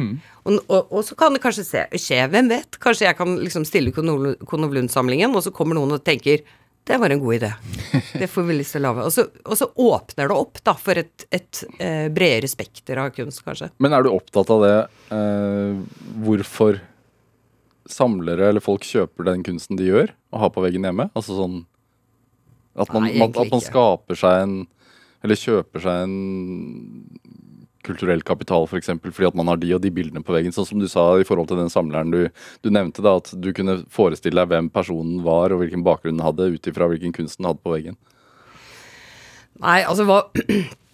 [0.44, 2.76] Og, og, og så kan det kanskje se, skje, hvem vet?
[2.82, 6.44] Kanskje jeg kan liksom stille Konow Lund-samlingen, og så kommer noen og tenker
[6.88, 7.48] det var en god idé.
[8.18, 9.04] Det får vi lyst til å lage.
[9.06, 13.12] Og så, og så åpner det opp da, for et, et eh, bredere spekter av
[13.14, 13.68] kunst, kanskje.
[13.78, 14.72] Men er du opptatt av det
[15.14, 15.76] eh,
[16.24, 16.80] hvorfor
[17.90, 21.10] samlere eller folk kjøper den kunsten de gjør, og har på veggen hjemme?
[21.14, 21.60] Altså sånn
[22.80, 24.58] At man, Nei, man, at man skaper seg en
[25.24, 26.14] Eller kjøper seg en
[27.86, 28.66] kulturell kapital.
[28.70, 30.54] For eksempel, fordi at man har de og de bildene på veggen.
[30.54, 32.22] Sånn som du sa i forhold til den samleren du,
[32.64, 36.26] du nevnte, da, at du kunne forestille deg hvem personen var, og hvilken bakgrunn den
[36.26, 37.98] hadde, ut ifra hvilken kunst den hadde på veggen.
[39.60, 40.22] Nei, altså hva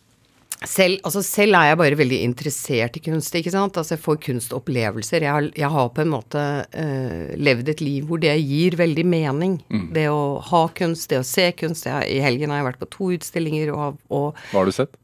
[0.64, 3.77] selv, altså selv er jeg bare veldig interessert i kunst, ikke sant.
[3.77, 5.27] Altså jeg får kunstopplevelser.
[5.27, 9.07] Jeg har, jeg har på en måte uh, levd et liv hvor det gir veldig
[9.07, 9.59] mening.
[9.97, 11.88] Det å ha kunst, det å se kunst.
[11.90, 14.97] Jeg, I helgen har jeg vært på to utstillinger og, og Hva har du sett?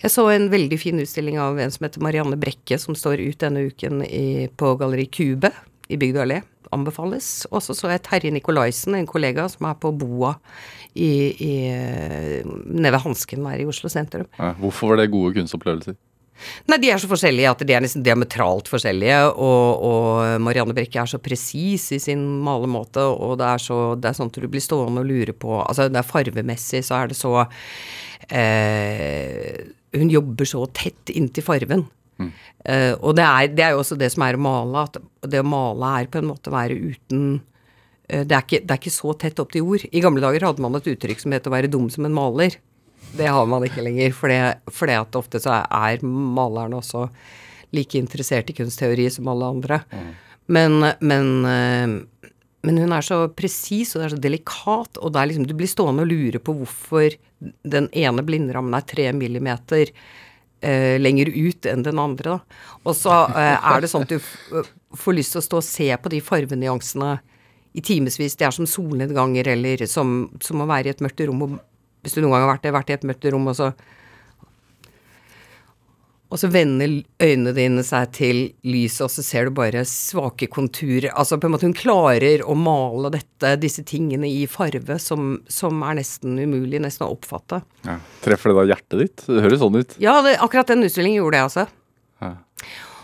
[0.00, 3.42] jeg så en veldig fin utstilling av en som heter Marianne Brekke, som står ut
[3.42, 5.50] denne uken i, på Galleri Kube
[5.92, 6.40] i Bygdø allé.
[6.72, 7.48] Anbefales.
[7.50, 10.36] Og så så jeg Terje Nikolaisen, en kollega som er på Boa
[10.94, 11.10] i,
[11.44, 11.54] i,
[12.42, 14.28] nede ved Hansken her i Oslo sentrum.
[14.38, 15.98] Ja, hvorfor var det gode kunstopplevelser?
[16.70, 21.02] Nei, de er så forskjellige at de er nesten diametralt forskjellige, og, og Marianne Brekke
[21.02, 24.48] er så presis i sin malemåte, og det er så Det er sånn at du
[24.48, 27.34] blir stående og lure på Altså, det er farvemessig, så er det så
[28.32, 31.84] eh, Hun jobber så tett inntil farven.
[32.20, 34.98] Eh, og det er, det er jo også det som er å male, at
[35.32, 37.40] det å male er på en måte å være uten
[38.10, 39.84] det, er ikke, det er ikke så tett opp til ord.
[39.86, 42.56] I gamle dager hadde man et uttrykk som het å være dum som en maler.
[43.16, 44.12] det har man ikke lenger.
[44.16, 44.30] For
[44.90, 47.08] det at ofte så er malerne også
[47.76, 49.80] like interessert i kunstteori som alle andre.
[50.50, 52.32] Men, men, eh,
[52.66, 55.54] men hun er så presis, og det er så delikat, og det er liksom, du
[55.58, 59.94] blir stående og lure på hvorfor den ene blindrammen er tre millimeter
[60.60, 62.34] Uh, lenger ut enn den andre.
[62.34, 62.56] Da.
[62.84, 64.18] Og så uh, er det sånn at du
[64.92, 67.14] får lyst til å stå og se på de farvenyansene
[67.72, 68.36] i timevis.
[68.36, 71.46] Det er som solnedganger, eller som, som å være i et mørkt rom.
[71.46, 71.56] Og,
[72.04, 73.72] hvis du noen gang har vært, det, vært i et mørkt rom, og så
[76.30, 81.08] og så vender øynene dine seg til lyset, og så ser du bare svake konturer.
[81.10, 85.82] Altså på en måte hun klarer å male dette, disse tingene i farve som, som
[85.82, 87.64] er nesten umulig nesten å oppfatte.
[87.82, 87.98] Ja.
[88.22, 89.26] Treffer det da hjertet ditt?
[89.26, 89.98] Det høres sånn ut.
[89.98, 91.66] Ja, det, akkurat den utstillingen gjorde det, altså.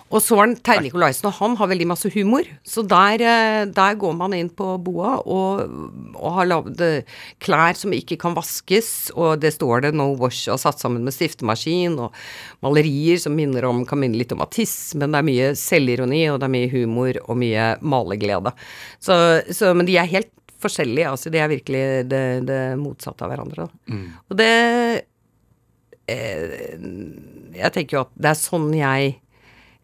[0.07, 2.47] Og så var den Terje Nikolaisen, og han har veldig masse humor.
[2.67, 5.65] Så der, eh, der går man inn på boa og,
[6.15, 10.53] og har lagd eh, klær som ikke kan vaskes, og det står det 'no wash'
[10.53, 12.15] og satt sammen med stiftemaskin, og
[12.63, 15.11] malerier som minner om, kan minne litt om autismen.
[15.11, 18.55] Det er mye selvironi, og det er mye humor og mye maleglede.
[19.01, 20.31] Så, så, men de er helt
[20.63, 21.31] forskjellige, altså.
[21.31, 23.67] De er virkelig det, det motsatte av hverandre.
[23.67, 24.01] Da.
[24.31, 24.53] Og det
[26.09, 26.79] eh,
[27.57, 29.17] Jeg tenker jo at det er sånn jeg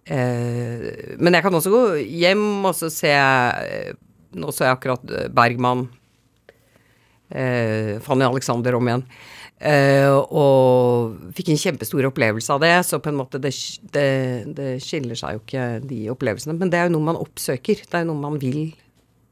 [0.04, 3.92] Eh, men jeg kan også gå hjem og så se eh,
[4.32, 5.84] Nå så jeg akkurat eh, Bergman.
[7.28, 9.04] Eh, Fanny Alexander om igjen.
[9.62, 13.52] Eh, og fikk en kjempestor opplevelse av det, så på en måte det,
[13.94, 14.08] det,
[14.56, 16.56] det skiller seg jo ikke, de opplevelsene.
[16.58, 17.84] Men det er jo noe man oppsøker.
[17.84, 18.72] Det er jo noe man vil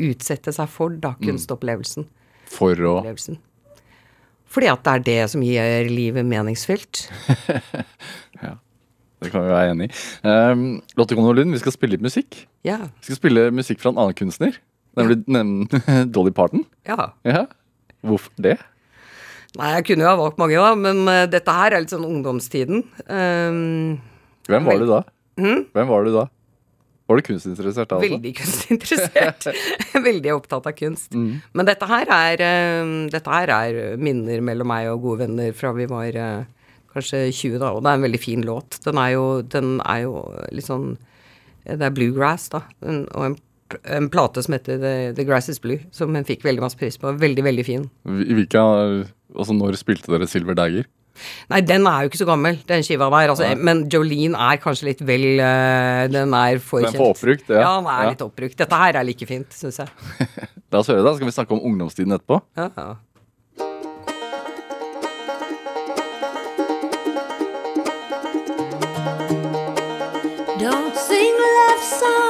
[0.00, 2.06] utsette seg for, da, kunstopplevelsen.
[2.50, 3.00] For å.
[4.50, 7.04] Fordi at det er det som gir livet meningsfylt.
[9.20, 9.94] Det kan vi være enig i.
[10.24, 10.64] Um,
[10.96, 12.42] Lotte Kono Lund, vi skal spille litt musikk.
[12.66, 12.78] Ja.
[12.88, 14.56] Vi skal spille musikk fra en annen kunstner.
[14.98, 16.04] Nemlig ja.
[16.14, 16.66] Dolly Parton.
[16.88, 17.12] ja.
[17.28, 17.46] Ja.
[18.00, 18.56] Hvorfor det?
[19.58, 22.06] Nei, jeg kunne jo ha valgt mange, da, men eh, dette her er litt sånn
[22.06, 22.84] ungdomstiden.
[23.10, 23.98] Um,
[24.48, 25.00] Hvem var du da?
[25.40, 25.64] Hmm?
[25.74, 26.22] Hvem var du da?
[27.10, 28.06] Var du kunstinteressert da også?
[28.14, 29.48] veldig kunstinteressert.
[30.08, 31.12] veldig opptatt av kunst.
[31.12, 35.74] Men dette her, er, eh, dette her er minner mellom meg og gode venner fra
[35.74, 36.44] vi var eh,
[36.94, 37.70] kanskje 20, da.
[37.76, 38.80] Og det er en veldig fin låt.
[38.84, 40.24] Den er jo, den er jo
[40.54, 40.92] litt sånn
[41.64, 42.62] Det er bluegrass, da.
[42.82, 43.34] Den, og en,
[43.84, 46.96] en plate som heter The, The Grass Is Blue, som hun fikk veldig masse pris
[46.98, 47.12] på.
[47.20, 47.84] Veldig, veldig fin.
[48.08, 48.62] I hvilke,
[49.36, 50.88] altså Når spilte dere Silver Dagger?
[51.50, 53.32] Nei, den er jo ikke så gammel, den skiva der.
[53.32, 56.94] Altså, men Jolene er kanskje litt vel uh, Den er for kjent.
[56.94, 57.60] Den er for oppbrukt, ja.
[57.60, 58.10] Ja, den er Ja.
[58.14, 58.56] litt oppbrukt.
[58.60, 59.90] Dette her er like fint, syns jeg.
[60.70, 62.40] Så skal vi snakke om ungdomstiden etterpå.
[62.58, 62.90] Ja, ja.
[72.00, 72.29] sun.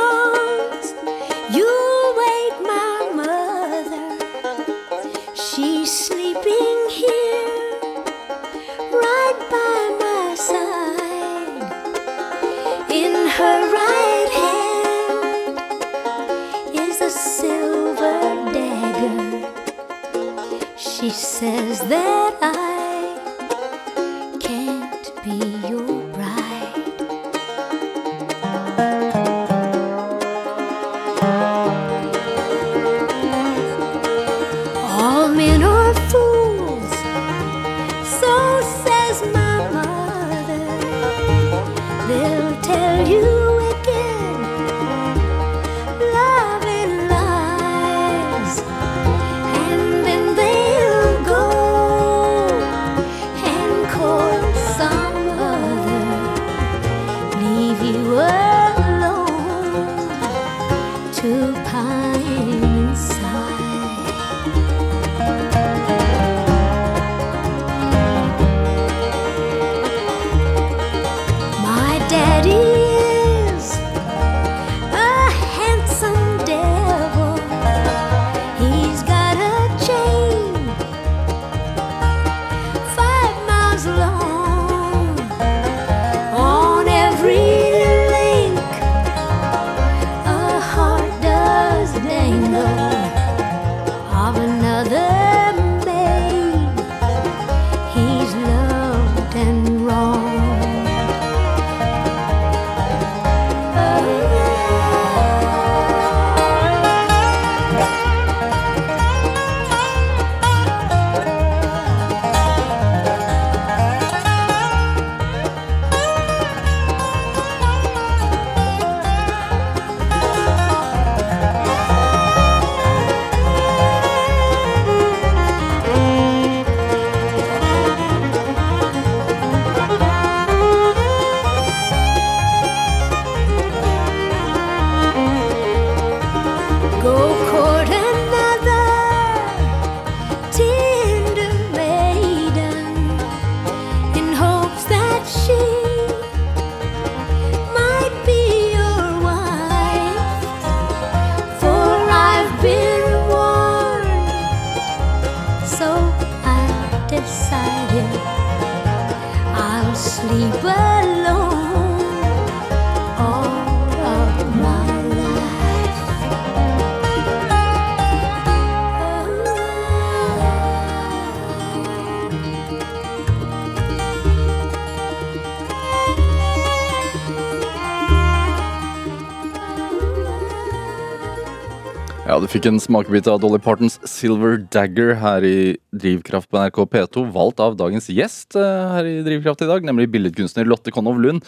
[182.51, 185.59] Fikk en smakebit av Dolly Partons Silver Dagger her i
[185.95, 190.09] Drivkraft på NRK P2, valgt av dagens gjest eh, her i Drivkraft i dag, nemlig
[190.11, 191.47] billedkunstner Lotte Konov Lund.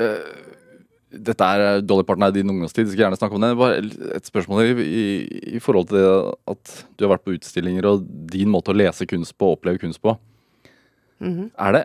[0.00, 0.30] Eh,
[1.12, 3.50] Dette er eh, Dolly Parton er din ungdomstid, skal gjerne snakke om det.
[3.60, 3.82] Bare
[4.16, 4.86] et spørsmål i,
[5.58, 6.06] i, forhold til det
[6.54, 10.00] at du har vært på utstillinger og din måte å lese kunst på, oppleve kunst
[10.04, 10.16] på.
[11.20, 11.82] Er det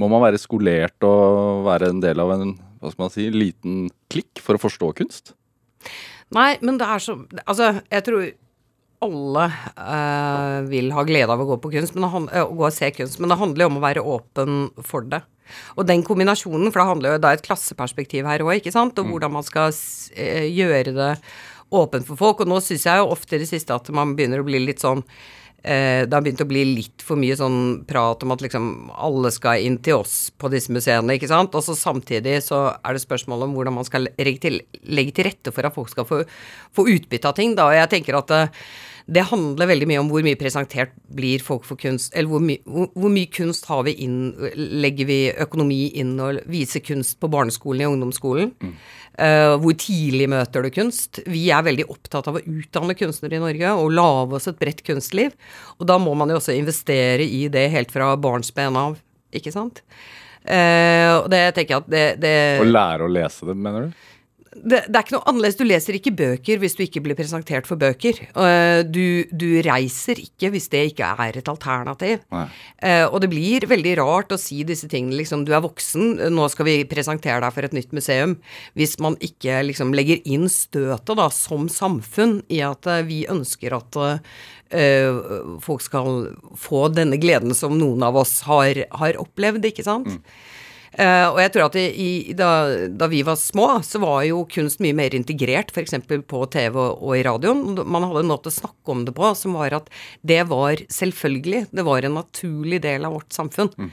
[0.00, 3.86] Må man være skolert og være en del av en hva skal man si, liten
[4.12, 5.36] klikk for å forstå kunst?
[6.34, 8.24] Nei, men det er så Altså, jeg tror
[9.04, 9.44] alle
[9.76, 12.74] eh, vil ha glede av å gå på kunst, men det eh, å gå og
[12.74, 15.20] se kunst, men det handler jo om å være åpen for det.
[15.76, 19.10] Og den kombinasjonen, for det handler jo da et klasseperspektiv her òg, ikke sant, og
[19.10, 19.74] hvordan man skal
[20.16, 21.10] eh, gjøre det
[21.74, 22.42] åpent for folk.
[22.42, 24.84] Og nå syns jeg jo ofte i det siste at man begynner å bli litt
[24.84, 25.04] sånn
[25.64, 29.64] det har begynt å bli litt for mye sånn prat om at liksom alle skal
[29.64, 31.56] inn til oss på disse museene, ikke sant.
[31.56, 35.30] Og så samtidig så er det spørsmål om hvordan man skal legge til, legge til
[35.30, 36.20] rette for at folk skal få,
[36.76, 37.70] få utbytte av ting, da.
[37.70, 38.36] Og jeg tenker at
[39.04, 42.56] det, handler veldig mye om hvor mye presentert blir folk for kunst, eller hvor, my,
[42.64, 44.18] hvor, hvor mye kunst har vi inn,
[44.56, 48.54] legger vi økonomi inn og viser kunst på barneskolen i ungdomsskolen.
[49.14, 51.20] Eh, hvor tidlig møter du kunst?
[51.30, 54.82] Vi er veldig opptatt av å utdanne kunstnere i Norge og lage oss et bredt
[54.86, 55.36] kunstliv.
[55.78, 58.96] Og da må man jo også investere i det helt fra barnsben av,
[59.34, 59.84] ikke sant?
[60.44, 64.02] Uh, og det tenker jeg at det, det Å lære å lese det, mener du?
[64.54, 65.56] Det, det er ikke noe annerledes.
[65.58, 68.20] Du leser ikke bøker hvis du ikke blir presentert for bøker.
[68.30, 72.22] Eh, Du, du reiser ikke hvis det ikke er et alternativ.
[72.34, 72.44] Nei.
[72.84, 76.48] Eh, og det blir veldig rart å si disse tingene, liksom du er voksen, nå
[76.52, 78.36] skal vi presentere deg for et nytt museum,
[78.78, 83.74] hvis man ikke liksom legger inn støtet da, som samfunn i at eh, vi ønsker
[83.80, 84.02] at
[85.62, 86.16] folk skal
[86.58, 90.08] få denne gleden som noen av oss har, har opplevd, ikke sant?
[90.10, 90.50] Eh,
[90.94, 92.50] og jeg tror at i, da,
[92.90, 95.96] da vi var små, så var jo kunst mye mer integrert, f.eks.
[96.30, 97.74] på TV og, og i radioen.
[97.82, 99.90] Man hadde en måte å snakke om det på som var at
[100.22, 101.66] det var selvfølgelig.
[101.74, 103.72] Det var en naturlig del av vårt samfunn.
[103.74, 103.92] Mm.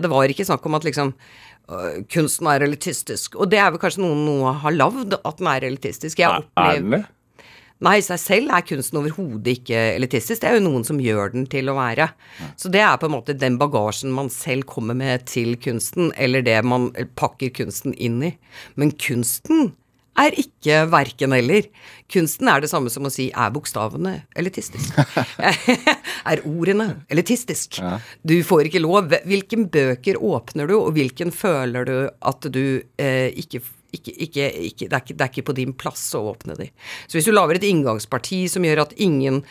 [0.00, 3.36] det var ikke snakk om at liksom øh, kunsten er elitistisk.
[3.36, 6.22] Og det er vel kanskje noen nå har lagd, at den er elitistisk.
[6.22, 7.04] Jeg Er, er den det?
[7.80, 10.42] Nei, i seg selv er kunsten overhodet ikke elitistisk.
[10.42, 12.10] Det er jo noen som gjør den til å være.
[12.60, 16.44] Så det er på en måte den bagasjen man selv kommer med til kunsten, eller
[16.44, 18.34] det man pakker kunsten inn i.
[18.76, 19.72] Men kunsten
[20.20, 21.68] er ikke verken eller.
[22.10, 25.00] Kunsten er det samme som å si er bokstavene elitistisk?
[26.30, 27.80] er ordene elitistisk?
[28.20, 29.14] Du får ikke lov.
[29.24, 32.64] Hvilken bøker åpner du, og hvilken føler du at du
[33.00, 33.62] eh, ikke
[33.96, 36.70] ikke, ikke, ikke, det, ikke, det er ikke på din plass å åpne de.
[37.06, 39.42] Så hvis du lager et inngangsparti som gjør at ingen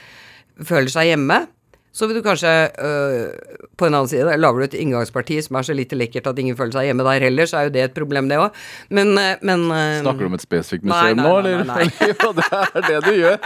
[0.59, 1.43] føler seg hjemme,
[1.91, 2.49] så vil du kanskje
[2.85, 3.31] øh,
[3.79, 6.57] på en annen side lager du et inngangsparti som er så lite lekkert at ingen
[6.57, 8.55] føler seg hjemme der heller, så er jo det et problem, det òg.
[8.93, 12.09] Men, øh, men øh, Snakker du om et spesifikt museum nei, nå, nei, nei, nei,
[12.19, 13.37] Ja, det er det du gjør.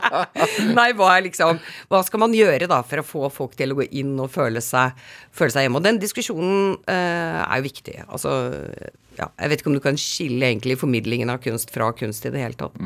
[0.78, 1.58] Nei, hva er liksom
[1.90, 4.62] Hva skal man gjøre da for å få folk til å gå inn og føle
[4.64, 4.98] seg,
[5.34, 5.80] føle seg hjemme?
[5.80, 7.96] Og den diskusjonen øh, er jo viktig.
[8.06, 8.36] Altså,
[9.18, 12.32] ja, jeg vet ikke om du kan skille egentlig formidlingen av kunst fra kunst i
[12.34, 12.78] det hele tatt.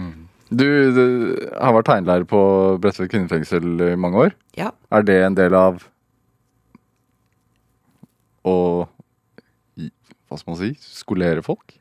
[0.50, 1.02] Du, du
[1.58, 2.40] har vært tegnlærer på
[2.82, 4.34] Bredtvet kvinnefengsel i mange år.
[4.56, 4.70] Ja.
[4.94, 5.80] Er det en del av
[8.46, 8.54] å
[10.26, 10.70] Hva skal man si?
[10.82, 11.74] Skolere folk?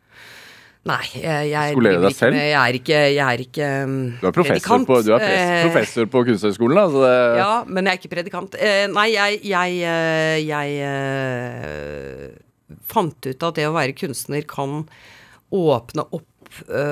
[0.85, 2.35] Nei, jeg, jeg deg selv?
[2.35, 4.85] med- Jeg er ikke, jeg er ikke um, Du er predikant.
[4.85, 8.53] på, du er Eh, professor på Kunsthøgskolen, altså det Ja, men jeg er ikke predikant.
[8.61, 14.83] Eh, nei, jeg, jeg, eh, jeg eh, fant ut at det å være kunstner kan
[15.51, 16.29] åpne opp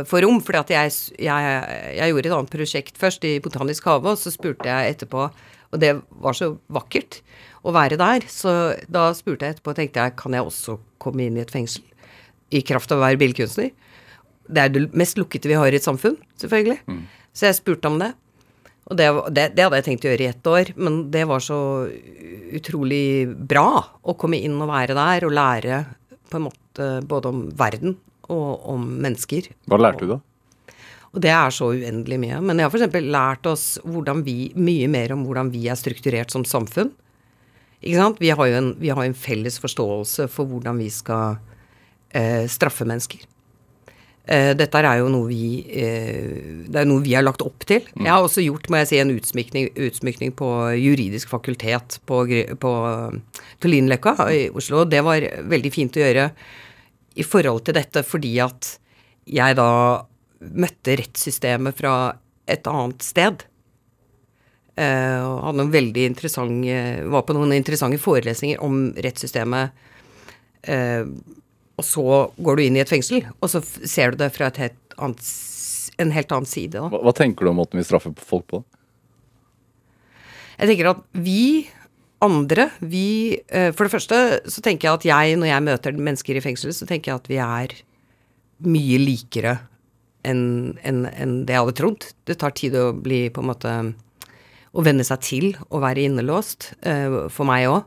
[0.10, 0.42] for rom.
[0.44, 1.56] For jeg, jeg,
[1.98, 5.28] jeg gjorde et annet prosjekt først, i Botanisk hage, og så spurte jeg etterpå
[5.74, 7.22] Og det var så vakkert
[7.64, 11.26] å være der, så da spurte jeg etterpå, og tenkte jeg, kan jeg også komme
[11.26, 11.86] inn i et fengsel?
[12.54, 13.72] I kraft av å være billedkunstner?
[14.54, 16.78] Det er det mest lukkede vi har i et samfunn, selvfølgelig.
[17.34, 18.12] Så jeg spurte om det.
[18.92, 21.44] Og det, det, det hadde jeg tenkt å gjøre i ett år, men det var
[21.44, 21.60] så
[22.54, 23.68] utrolig bra
[24.04, 25.84] å komme inn og være der og lære
[26.30, 27.96] på en måte både om verden
[28.32, 29.50] og om mennesker.
[29.68, 30.20] Hva lærte du da?
[31.14, 32.40] Og det er så uendelig mye.
[32.42, 33.02] Men jeg har f.eks.
[33.06, 33.66] lært oss
[34.26, 36.90] vi, mye mer om hvordan vi er strukturert som samfunn.
[37.84, 38.22] Ikke sant?
[38.24, 41.38] Vi har jo en, vi har en felles forståelse for hvordan vi skal
[42.16, 43.28] eh, straffe mennesker.
[44.24, 47.84] Eh, dette er jo noe vi eh, Det er noe vi har lagt opp til.
[47.92, 50.50] Jeg har også gjort, må jeg si, en utsmykning, utsmykning på
[50.80, 52.24] juridisk fakultet på,
[52.64, 52.74] på
[53.62, 54.86] Tullinløkka i Oslo.
[54.88, 56.30] Det var veldig fint å gjøre
[57.16, 58.76] i forhold til dette fordi at
[59.30, 59.70] jeg da
[60.44, 61.94] møtte rettssystemet fra
[62.52, 63.46] et annet sted.
[64.76, 66.78] Eh, og hadde noen veldig interessante
[67.14, 69.86] Var på noen interessante forelesninger om rettssystemet.
[70.64, 71.06] Eh,
[71.78, 72.06] og så
[72.38, 75.22] går du inn i et fengsel, og så ser du det fra et helt annet
[76.02, 76.80] en helt annen side.
[76.90, 78.62] Hva, hva tenker du om måten vi straffer folk på?
[80.58, 81.68] Jeg tenker at vi
[82.24, 84.20] andre, vi eh, For det første
[84.50, 87.30] så tenker jeg at jeg, når jeg møter mennesker i fengselet, så tenker jeg at
[87.32, 87.76] vi er
[88.64, 89.58] mye likere
[90.24, 92.06] enn en, en det jeg hadde trodd.
[92.24, 93.74] Det tar tid å bli på en måte
[94.74, 96.72] Å venne seg til å være innelåst.
[96.82, 97.84] eh, for meg òg.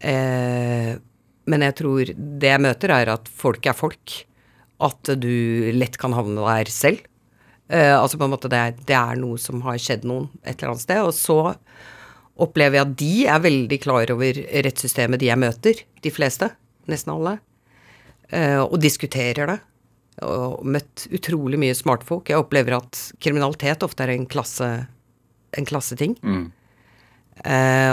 [0.00, 0.96] Eh,
[1.48, 4.16] men jeg tror det jeg møter, er at folk er folk.
[4.82, 7.04] At du lett kan havne der selv.
[7.68, 10.72] Eh, altså på en måte det det er noe som har skjedd noen et eller
[10.74, 11.04] annet sted.
[11.06, 11.38] Og så
[12.38, 16.50] opplever jeg at de er veldig klar over rettssystemet de jeg møter, de fleste,
[16.90, 17.38] nesten alle,
[18.30, 19.58] eh, og diskuterer det.
[20.26, 22.30] Og møtt utrolig mye smartfolk.
[22.30, 24.70] Jeg opplever at kriminalitet ofte er en klasse
[25.56, 26.16] en klasseting.
[26.22, 26.46] Mm.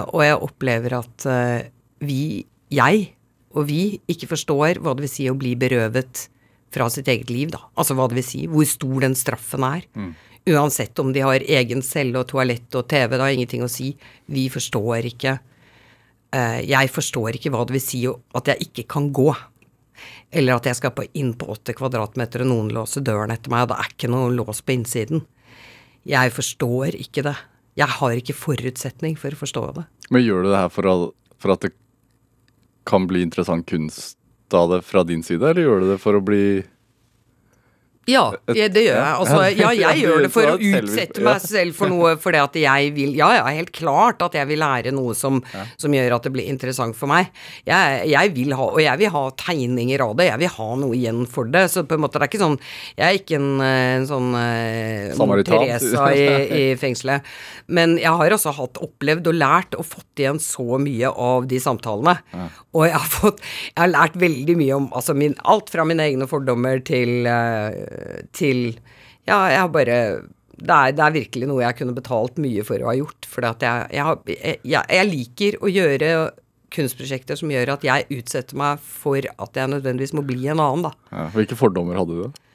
[0.09, 1.67] og jeg opplever at eh,
[2.01, 3.11] vi, jeg
[3.55, 6.25] og vi, ikke forstår hva det vil si å bli berøvet
[6.73, 7.61] fra sitt eget liv, da.
[7.79, 9.85] Altså hva det vil si, hvor stor den straffen er.
[10.45, 13.95] Uansett om de har egen celle og toalett og TV, det har ingenting å si.
[14.29, 15.39] Vi forstår ikke
[16.35, 19.31] eh, Jeg forstår ikke hva det vil si at jeg ikke kan gå.
[20.35, 23.65] Eller at jeg skal på inn på åtte kvadratmeter og noen låser døren etter meg,
[23.65, 25.23] og det er ikke noe lås på innsiden.
[26.05, 27.35] Jeg forstår ikke det.
[27.79, 29.87] Jeg har ikke forutsetning for å forstå det.
[30.13, 31.09] Men gjør du det her for,
[31.41, 31.73] for at det
[32.85, 34.19] kan bli interessant kunst
[34.53, 36.45] av det fra din side, eller gjør du det for å bli
[38.09, 39.13] Ja, det gjør jeg.
[39.17, 42.57] Altså, ja, jeg gjør det for å det utsette meg selv for noe fordi at
[42.59, 45.39] jeg vil Ja, ja, helt klart at jeg vil lære noe som,
[45.81, 47.31] som gjør at det blir interessant for meg.
[47.65, 50.29] Jeg, jeg vil ha Og jeg vil ha tegninger av det.
[50.29, 51.65] Jeg vil ha noe igjen for det.
[51.73, 52.59] Så på en måte det er ikke sånn
[52.97, 56.27] Jeg er ikke en, eh, en sånn eh, Teresa i,
[56.59, 57.25] i fengselet.
[57.67, 61.59] Men jeg har også hatt opplevd og lært og fått igjen så mye av de
[61.61, 62.17] samtalene.
[62.75, 66.05] Og jeg har fått Jeg har lært veldig mye om altså min, alt fra mine
[66.05, 67.94] egne fordommer til eh,
[68.35, 68.79] til
[69.25, 69.99] Ja, jeg har bare
[70.55, 73.27] det er, det er virkelig noe jeg kunne betalt mye for å ha gjort.
[73.27, 76.11] For jeg, jeg, jeg, jeg liker å gjøre
[76.75, 80.87] kunstprosjekter som gjør at jeg utsetter meg for at jeg nødvendigvis må bli en annen,
[80.87, 80.93] da.
[81.11, 82.23] ja, Hvilke fordommer hadde du?
[82.27, 82.45] da?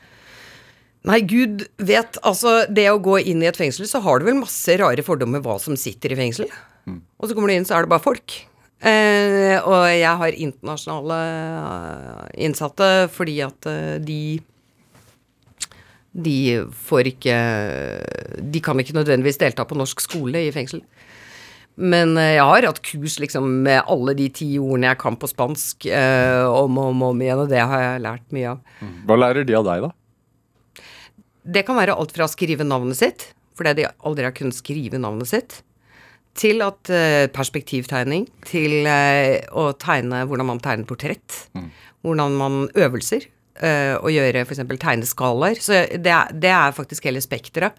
[1.10, 2.18] Nei, gud vet.
[2.28, 5.40] Altså, det å gå inn i et fengsel, så har du vel masse rare fordommer
[5.44, 6.50] hva som sitter i fengsel.
[6.90, 8.36] Og så kommer du inn, så er det bare folk.
[8.80, 14.20] Eh, og jeg har internasjonale eh, innsatte fordi at eh, de
[16.10, 17.34] De får ikke
[18.50, 20.82] De kan ikke nødvendigvis delta på norsk skole i fengsel.
[21.80, 25.30] Men eh, jeg har hatt kurs liksom med alle de ti ordene jeg kan på
[25.30, 28.76] spansk, eh, om og om, om igjen, og det har jeg lært mye av.
[29.08, 30.84] Hva lærer de av deg, da?
[31.56, 35.00] Det kan være alt fra å skrive navnet sitt, fordi de aldri har kunnet skrive
[35.00, 35.60] navnet sitt,
[36.36, 41.46] til at eh, perspektivtegning, til eh, å tegne hvordan man tegner portrett,
[42.04, 43.24] hvordan man øvelser,
[43.62, 44.64] eh, å gjøre f.eks.
[44.72, 45.60] tegneskalaer.
[45.62, 47.76] Så det er, det er faktisk hele spekteret.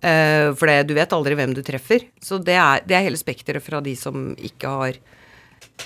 [0.00, 2.06] Uh, for det, du vet aldri hvem du treffer.
[2.24, 5.00] Så det er, det er hele spekteret fra de som ikke har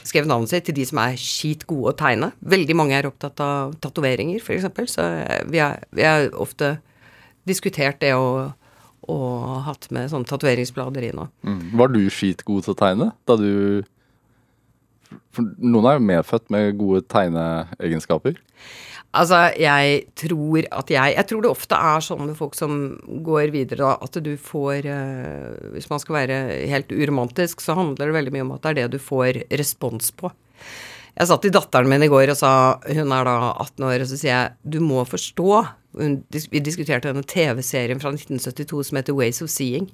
[0.02, 2.30] skrevet navnet sitt, til de som er skit gode å tegne.
[2.54, 4.94] Veldig mange er opptatt av tatoveringer, f.eks.
[4.94, 6.76] Så eh, vi har, ofte
[7.48, 8.54] diskutert det og,
[9.10, 11.28] og hatt med sånne tatoveringsblader i nå.
[11.46, 11.60] Mm.
[11.80, 13.50] Var du skitgod til å tegne da du
[15.34, 18.38] For noen er jo medfødt med gode tegneegenskaper.
[19.14, 22.96] Altså, jeg tror at jeg Jeg tror det ofte er sånn med folk som
[23.26, 26.40] går videre, da, at du får uh, Hvis man skal være
[26.70, 30.10] helt uromantisk, så handler det veldig mye om at det er det du får respons
[30.18, 30.32] på.
[31.14, 32.52] Jeg satt til datteren min i går og sa
[32.88, 35.48] Hun er da 18 år, og så sier jeg du må forstå
[35.94, 39.92] Vi diskuterte denne TV-serien fra 1972 som heter Ways of Seeing.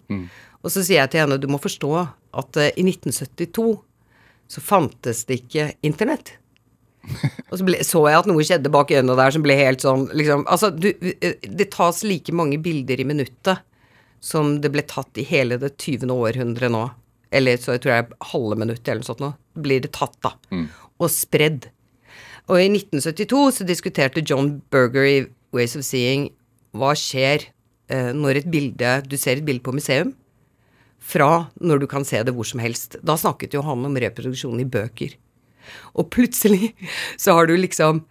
[0.64, 3.68] Og så sier jeg til henne du må forstå at uh, i 1972
[4.51, 6.39] så fantes det ikke internett.
[7.51, 10.05] Og så ble, så jeg at noe skjedde bak øynene der som ble helt sånn
[10.14, 13.64] liksom, Altså, du, det tas like mange bilder i minuttet
[14.20, 16.11] som det ble tatt i hele det 20.
[16.12, 16.84] århundret nå.
[17.32, 19.30] Eller så jeg tror jeg halve minuttet eller noe sånt nå.
[19.64, 20.34] Blir det tatt, da.
[21.01, 21.70] Og spredd.
[22.51, 25.18] Og i 1972 så diskuterte John Berger i
[25.57, 26.28] Ways of Seeing
[26.76, 27.48] hva skjer
[27.90, 30.12] eh, når et bilde Du ser et bilde på museum,
[31.01, 32.98] fra når du kan se det hvor som helst.
[33.03, 35.16] Da snakket jo han om reproduksjon i bøker.
[35.95, 36.73] Og plutselig
[37.21, 38.05] så har du liksom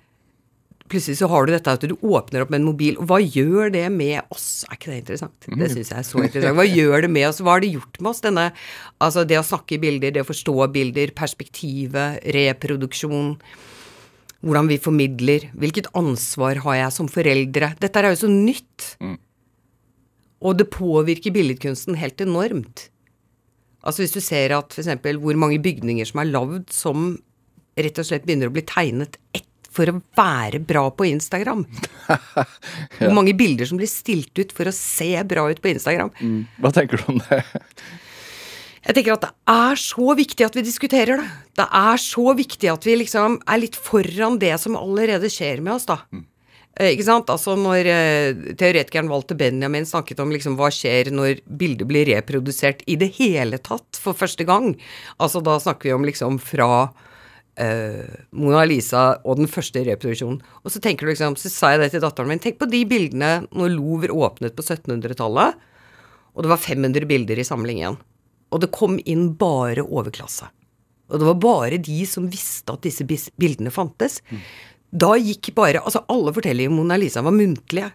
[0.89, 3.69] Plutselig så har du dette at du åpner opp med en mobil, og hva gjør
[3.75, 4.63] det med oss?
[4.65, 5.45] Er ikke det interessant?
[5.45, 6.57] Det syns jeg er så interessant.
[6.57, 7.41] Hva gjør det med oss?
[7.45, 8.21] Hva har det gjort med oss?
[8.25, 8.45] Denne,
[8.97, 13.35] altså det å snakke i bilder, det å forstå bilder, perspektivet, reproduksjon.
[14.41, 15.47] Hvordan vi formidler.
[15.61, 17.73] Hvilket ansvar har jeg som foreldre?
[17.85, 18.89] Dette er jo så nytt.
[20.41, 22.87] Og det påvirker billedkunsten helt enormt.
[23.85, 25.19] Altså hvis du ser at f.eks.
[25.21, 27.11] hvor mange bygninger som er lagd som
[27.85, 31.63] rett og slett begynner å bli tegnet ett for å være bra på Instagram.
[32.99, 36.09] Hvor mange bilder som blir stilt ut for å se bra ut på Instagram.
[36.59, 37.43] Hva tenker du om det?
[38.87, 41.29] Jeg tenker at det er så viktig at vi diskuterer det.
[41.59, 45.75] Det er så viktig at vi liksom er litt foran det som allerede skjer med
[45.75, 45.99] oss, da.
[46.79, 47.29] Eh, ikke sant?
[47.33, 52.85] Altså når eh, teoretikeren Walter Benjamin snakket om liksom hva skjer når bildet blir reprodusert
[52.87, 54.71] i det hele tatt for første gang.
[55.19, 56.87] Altså da snakker vi om liksom fra
[57.59, 60.39] eh, Mona Lisa og den første reproduksjonen.
[60.63, 62.83] Og så tenker du liksom, så sa jeg det til datteren min, tenk på de
[62.89, 65.59] bildene når Louvre åpnet på 1700-tallet,
[66.35, 67.99] og det var 500 bilder i samlingen.
[68.49, 70.47] Og det kom inn bare overklasse.
[71.09, 74.19] Og det var bare de som visste at disse bildene fantes.
[74.89, 77.89] Da gikk bare Altså, alle fortellinger om Mona Lisa var muntlige.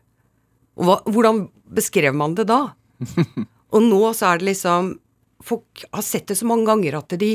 [0.79, 1.45] Og hva, hvordan
[1.75, 2.75] beskrev man det da?
[3.75, 4.95] Og nå så er det liksom
[5.45, 7.35] Folk har sett det så mange ganger at de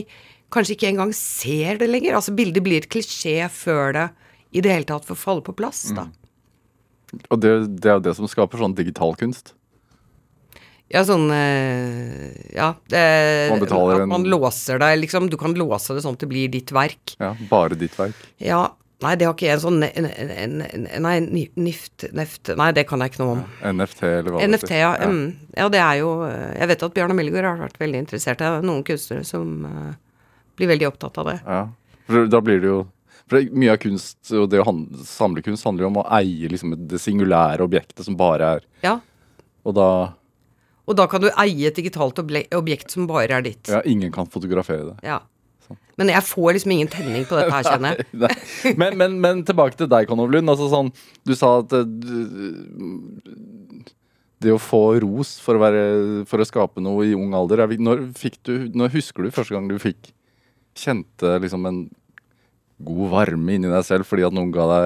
[0.52, 2.16] kanskje ikke engang ser det lenger.
[2.20, 4.08] Altså, bildet blir et klisjé før det
[4.52, 6.08] i det hele tatt får falle på plass, da.
[7.30, 9.54] Og det, det er jo det som skaper sånn digital kunst.
[10.90, 15.30] Ja, sånn eh, Ja, det, Man betaler en- man låser det, liksom.
[15.30, 17.16] Du kan låse det sånn at det blir ditt verk.
[17.20, 18.16] Ja, Bare ditt verk.
[18.42, 18.72] Ja.
[19.02, 21.20] Nei, det har ikke jeg en sånn en- en- en- Nei,
[21.56, 23.46] nift, neft Nei, det kan jeg ikke noe om.
[23.64, 24.80] NFT, eller hva det NFT, heter.
[24.80, 24.96] ja.
[25.08, 25.36] Mm.
[25.56, 28.38] Ja, det er jo eh, Jeg vet at Bjarne Millegård har vært veldig interessert.
[28.40, 29.94] Det er noen kunstnere som eh,
[30.60, 31.38] blir veldig opptatt av det.
[31.46, 31.62] Ja.
[32.10, 32.80] For da blir det jo
[33.30, 36.50] for Mye av kunst og det å han- samle kunst handler jo om å eie
[36.50, 38.96] liksom det singulære objektet som bare er Ja.
[39.66, 39.90] Og da
[40.90, 43.68] Og da kan du eie et digitalt objekt som bare er ditt.
[43.70, 44.96] Ja, ingen kan fotografere det.
[45.06, 45.20] Ja.
[46.00, 48.06] Men jeg får liksom ingen tenning på dette her, kjenner jeg.
[48.14, 48.74] Nei.
[48.76, 50.50] Men, men, men tilbake til deg, Konov Lund.
[50.50, 50.90] Altså sånn,
[51.28, 53.84] du sa at eh, du-
[54.42, 55.82] det å få ros for å, være,
[56.26, 58.06] for å skape noe i ung alder er, Når,
[58.48, 60.14] du, når husker du første gang du fikk
[60.80, 61.84] kjente liksom en
[62.80, 64.86] god varme inni deg selv fordi at noen ga deg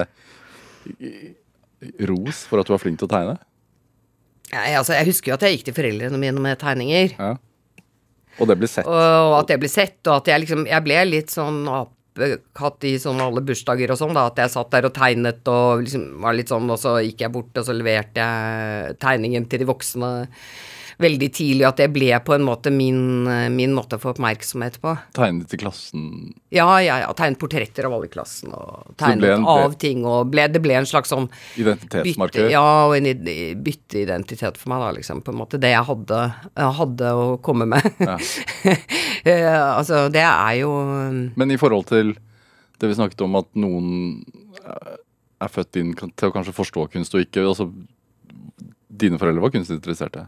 [2.08, 3.36] ros for at du var flink til å tegne?
[4.50, 7.14] Jeg, altså, jeg husker jo at jeg gikk til foreldrene mine med tegninger.
[7.16, 7.34] Ja.
[8.40, 8.88] Og det ble sett.
[8.90, 12.96] Og at det ble sett, og at jeg liksom Jeg ble litt sånn apekatt i
[13.02, 14.26] sånn alle bursdager og sånn, da.
[14.30, 17.34] At jeg satt der og tegnet og liksom var litt sånn, og så gikk jeg
[17.34, 20.12] bort, og så leverte jeg tegningen til de voksne
[21.02, 21.64] veldig tidlig.
[21.68, 23.24] At det ble på en måte min,
[23.54, 24.92] min måte å få oppmerksomhet på.
[25.16, 26.04] Tegnet til klassen.
[26.54, 27.12] Ja, ja, ja.
[27.16, 30.76] Tegnet portretter av alle i klassen, og tegnet en- av ting, og ble, det ble
[30.78, 33.08] en slags sånn bytte, ja, og en
[33.64, 35.22] bytteidentitet for meg, da, liksom.
[35.24, 36.20] På en måte det jeg hadde,
[36.56, 37.90] jeg hadde å komme med.
[38.00, 38.18] Ja.
[39.24, 40.68] Eh, altså, det er jo
[41.32, 42.10] Men i forhold til
[42.76, 43.86] det vi snakket om at noen
[44.60, 44.96] eh,
[45.40, 47.70] er født inn til å kanskje forstå kunst og ikke altså,
[48.92, 50.26] Dine foreldre var kunstinteresserte?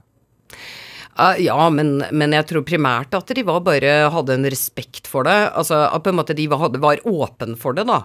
[1.18, 5.24] Ah, Ja, men, men jeg tror primært at de var bare hadde en respekt for
[5.24, 5.36] det.
[5.56, 8.02] Altså at på en måte de var, var åpen for det, da.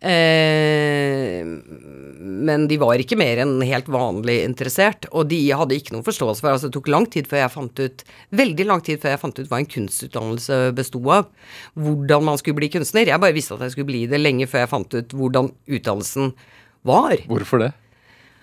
[0.00, 5.04] Eh, men de var ikke mer enn helt vanlig interessert.
[5.12, 7.84] Og de hadde ikke noen forståelse for altså Det tok lang tid før jeg fant
[7.84, 11.28] ut Veldig lang tid før jeg fant ut hva en kunstutdannelse besto av.
[11.76, 13.12] Hvordan man skulle bli kunstner.
[13.12, 16.32] Jeg bare visste at jeg skulle bli det lenge før jeg fant ut hvordan utdannelsen
[16.88, 17.18] var.
[17.28, 17.74] Hvorfor det?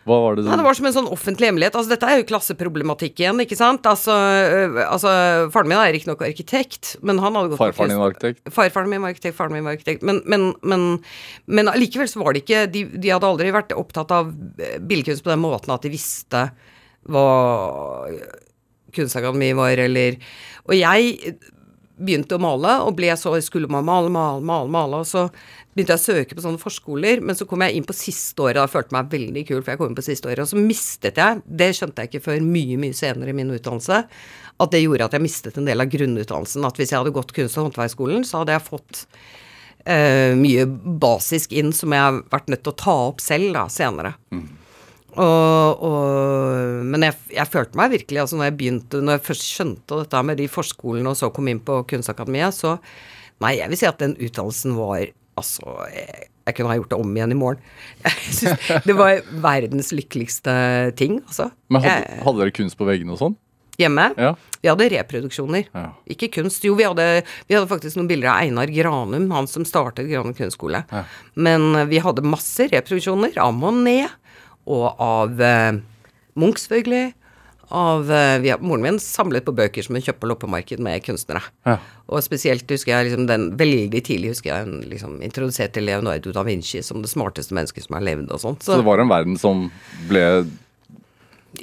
[0.01, 1.75] Hva var det Nei, det var som en sånn offentlig hemmelighet.
[1.77, 3.85] Altså, dette er jo klasseproblematikk igjen, ikke sant.
[3.85, 5.11] Altså, øh, altså
[5.53, 8.41] Faren min er riktignok arkitekt, men han hadde gått Farfaren din var arkitekt?
[8.55, 10.05] Farfaren min var arkitekt, faren min var arkitekt.
[10.07, 10.87] Men, men, men,
[11.45, 15.25] men allikevel så var det ikke de, de hadde aldri vært opptatt av eh, billedkunst
[15.27, 16.47] på den måten at de visste
[17.09, 17.29] hva
[18.93, 20.17] kunstakademi var, eller
[20.69, 21.37] Og jeg
[22.01, 25.27] begynte å male, og ble så skulle man male, male, male, male, og så
[25.71, 28.59] begynte jeg å søke på sånne forskoler, men så kom jeg inn på siste året,
[28.59, 30.59] og jeg følte meg veldig kul, for jeg kom inn på siste året, og så
[30.59, 34.01] mistet jeg, det skjønte jeg ikke før mye, mye senere i min utdannelse,
[34.61, 37.35] at det gjorde at jeg mistet en del av grunnutdannelsen, at hvis jeg hadde gått
[37.37, 39.05] kunst- og håndverksskolen, så hadde jeg fått
[39.85, 40.65] eh, mye
[41.01, 44.15] basisk inn som jeg har vært nødt til å ta opp selv da, senere.
[45.11, 49.47] Og, og, men jeg, jeg følte meg virkelig altså når jeg begynte, når jeg først
[49.47, 52.77] skjønte dette med de forskolene og så kom inn på Kunstakademiet, så
[53.41, 55.07] Nei, jeg vil si at den utdannelsen var
[55.39, 57.61] Altså, jeg, jeg kunne ha gjort det om igjen i morgen.
[58.03, 60.53] Jeg synes Det var verdens lykkeligste
[60.99, 61.47] ting, altså.
[61.71, 63.37] Men hadde, hadde dere kunst på veggene og sånn?
[63.81, 64.07] hjemme.
[64.17, 64.35] Ja.
[64.61, 65.67] Vi hadde reproduksjoner.
[65.73, 65.85] Ja.
[66.11, 66.65] Ikke kunst.
[66.65, 67.07] Jo, vi hadde,
[67.49, 70.83] vi hadde faktisk noen bilder av Einar Granum, han som startet Granum kunstskole.
[70.91, 71.03] Ja.
[71.33, 74.13] Men vi hadde masse reproduksjoner av Monet,
[74.67, 75.79] og av eh,
[76.39, 77.13] Munch, selvfølgelig.
[77.71, 81.03] Av, eh, vi, har- moren min samlet på bøker som hun kjøpte på loppemarked med
[81.05, 81.39] kunstnere.
[81.65, 81.77] Ja.
[82.11, 86.43] Og spesielt husker jeg liksom den veldig tidlig husker jeg hun liksom introduserte Leonardo da
[86.43, 88.65] Vinci som det smarteste mennesket som har levd og sånt.
[88.67, 89.69] Så det var en verden som
[90.09, 90.25] ble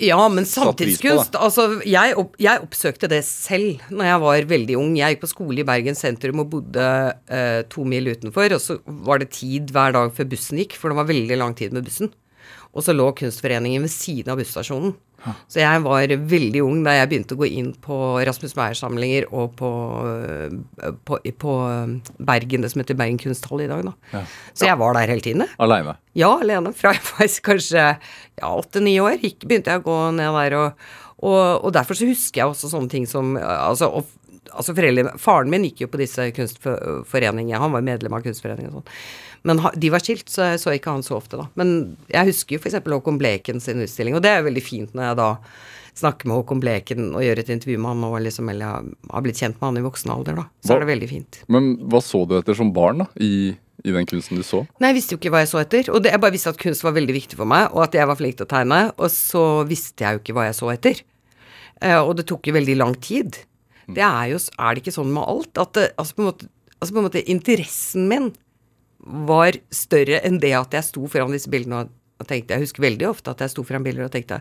[0.05, 4.97] Ja, men samtidskunst Altså, jeg, opp, jeg oppsøkte det selv når jeg var veldig ung.
[5.01, 6.85] Jeg gikk på skole i Bergen sentrum og bodde
[7.33, 8.53] eh, to mil utenfor.
[8.57, 8.77] Og så
[9.09, 11.85] var det tid hver dag før bussen gikk, for det var veldig lang tid med
[11.89, 12.13] bussen.
[12.77, 14.97] Og så lå Kunstforeningen ved siden av busstasjonen.
[15.51, 17.97] Så jeg var veldig ung da jeg begynte å gå inn på
[18.27, 19.71] Rasmus Meyer-samlinger og på,
[20.07, 21.97] øh, på, på øh,
[22.29, 24.23] Bergen, det som heter Bergen kunsthall i dag, da.
[24.55, 25.45] Så jeg var der hele tiden.
[25.59, 25.97] Aleine.
[26.19, 26.73] Ja, alene.
[26.77, 30.59] Fra jeg var kanskje ja, åtte-ni år, gikk, begynte jeg å gå ned der.
[30.61, 30.89] Og,
[31.19, 34.15] og, og derfor så husker jeg også sånne ting som altså, og,
[34.59, 38.81] altså foreldre, Faren min gikk jo på disse kunstforeningene, han var medlem av kunstforeningen og
[38.83, 38.93] sånn.
[39.47, 41.47] Men de var skilt, så jeg så ikke han så ofte, da.
[41.59, 42.81] Men jeg husker jo f.eks.
[42.91, 45.29] Håkon Bleken sin utstilling, og det er veldig fint når jeg da
[45.99, 49.39] snakker med Håkon Bleken og gjør et intervju med han og liksom, eller har blitt
[49.41, 50.45] kjent med han i voksen alder, da.
[50.63, 51.41] Så Hva- er det veldig fint.
[51.55, 53.09] Men hva så du etter som barn, da?
[53.23, 53.55] I,
[53.87, 54.65] i den kunsten du så?
[54.83, 55.91] Nei, jeg visste jo ikke hva jeg så etter.
[55.95, 58.11] Og det, jeg bare visste at kunst var veldig viktig for meg, og at jeg
[58.11, 58.81] var flink til å tegne.
[58.99, 61.03] Og så visste jeg jo ikke hva jeg så etter.
[61.83, 63.39] Eh, og det tok jo veldig lang tid.
[63.89, 65.53] Det er jo Er det ikke sånn med alt?
[65.59, 68.33] At det, altså, på måte, altså på en måte interessen min
[68.99, 71.87] var større enn det at jeg sto foran disse bildene
[72.19, 74.41] og tenkte Jeg husker veldig ofte at jeg sto foran bilder og tenkte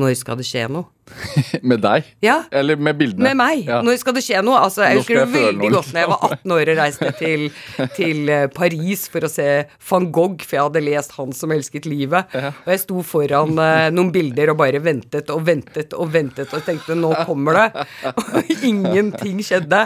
[0.00, 0.88] Når skal det skje noe?
[1.70, 2.06] Med deg?
[2.24, 2.42] Ja.
[2.50, 3.30] Eller med bildene?
[3.30, 3.64] Med meg.
[3.68, 3.80] Ja.
[3.84, 4.58] Når skal det skje noe?
[4.60, 7.46] Altså, jeg husker det veldig godt når jeg var 18 år og reiste til,
[7.98, 9.48] til eh, Paris for å se
[9.90, 12.36] van Gogh, for jeg hadde lest 'Han som elsket livet'.
[12.50, 16.64] Og jeg sto foran uh, noen bilder og bare ventet og ventet og ventet og
[16.66, 17.86] tenkte 'nå kommer det'.
[18.40, 19.80] Og ingenting skjedde.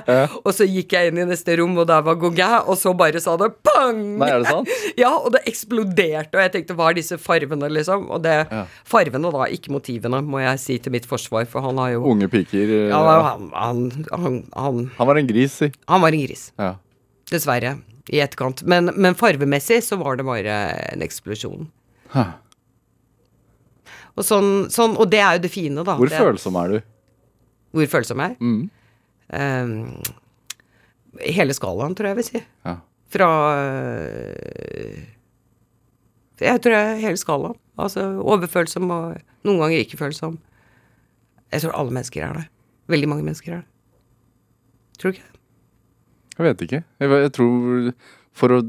[0.45, 3.21] Og så gikk jeg inn i neste rom, og der var Gauguin, og så bare
[3.23, 4.01] sa det pang!
[4.21, 4.71] Nei, er det sant?
[4.99, 8.09] Ja, og det eksploderte, og jeg tenkte hva er disse farvene, liksom?
[8.13, 8.37] Og det
[8.89, 12.29] Farvene, da, ikke motivene, må jeg si til mitt forsvar, for han har jo Unge
[12.33, 15.73] piker eh, ja, han, han, han, han, var en gris, si.
[15.91, 16.49] han var en gris.
[16.61, 16.75] Ja.
[17.33, 17.79] Dessverre.
[18.13, 18.61] I etterkant.
[18.69, 20.57] Men, men farvemessig så var det bare
[20.93, 21.71] en eksplosjon.
[22.13, 22.27] Hæ.
[24.15, 25.97] Og, sånn, sånn, og det er jo det fine, da.
[25.99, 26.91] Hvor det, følsom er du?
[27.75, 28.45] Hvor følsom jeg er?
[28.45, 28.61] Mm.
[29.35, 32.43] Um, hele skalaen, tror jeg jeg vil si.
[32.67, 32.77] Ja.
[33.15, 35.03] Fra øh,
[36.43, 37.59] Jeg tror jeg hele skalaen.
[37.79, 40.39] Altså overfølsom og noen ganger ikke følsom.
[41.55, 42.45] Jeg tror alle mennesker er det.
[42.91, 43.71] Veldig mange mennesker er det.
[44.99, 45.41] Tror du ikke det?
[46.35, 46.81] Jeg vet ikke.
[46.99, 47.91] Jeg, jeg tror
[48.35, 48.61] for å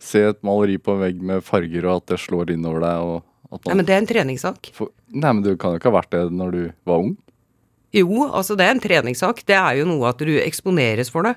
[0.00, 3.26] se et maleri på en vegg med farger, og at det slår innover deg og
[3.66, 4.68] Nei, men det er en treningssak.
[4.76, 7.16] For, Nei, men du kan jo ikke ha vært det når du var ung.
[7.90, 9.40] Jo, altså det er en treningssak.
[9.42, 11.32] Det er jo noe at du eksponeres for det.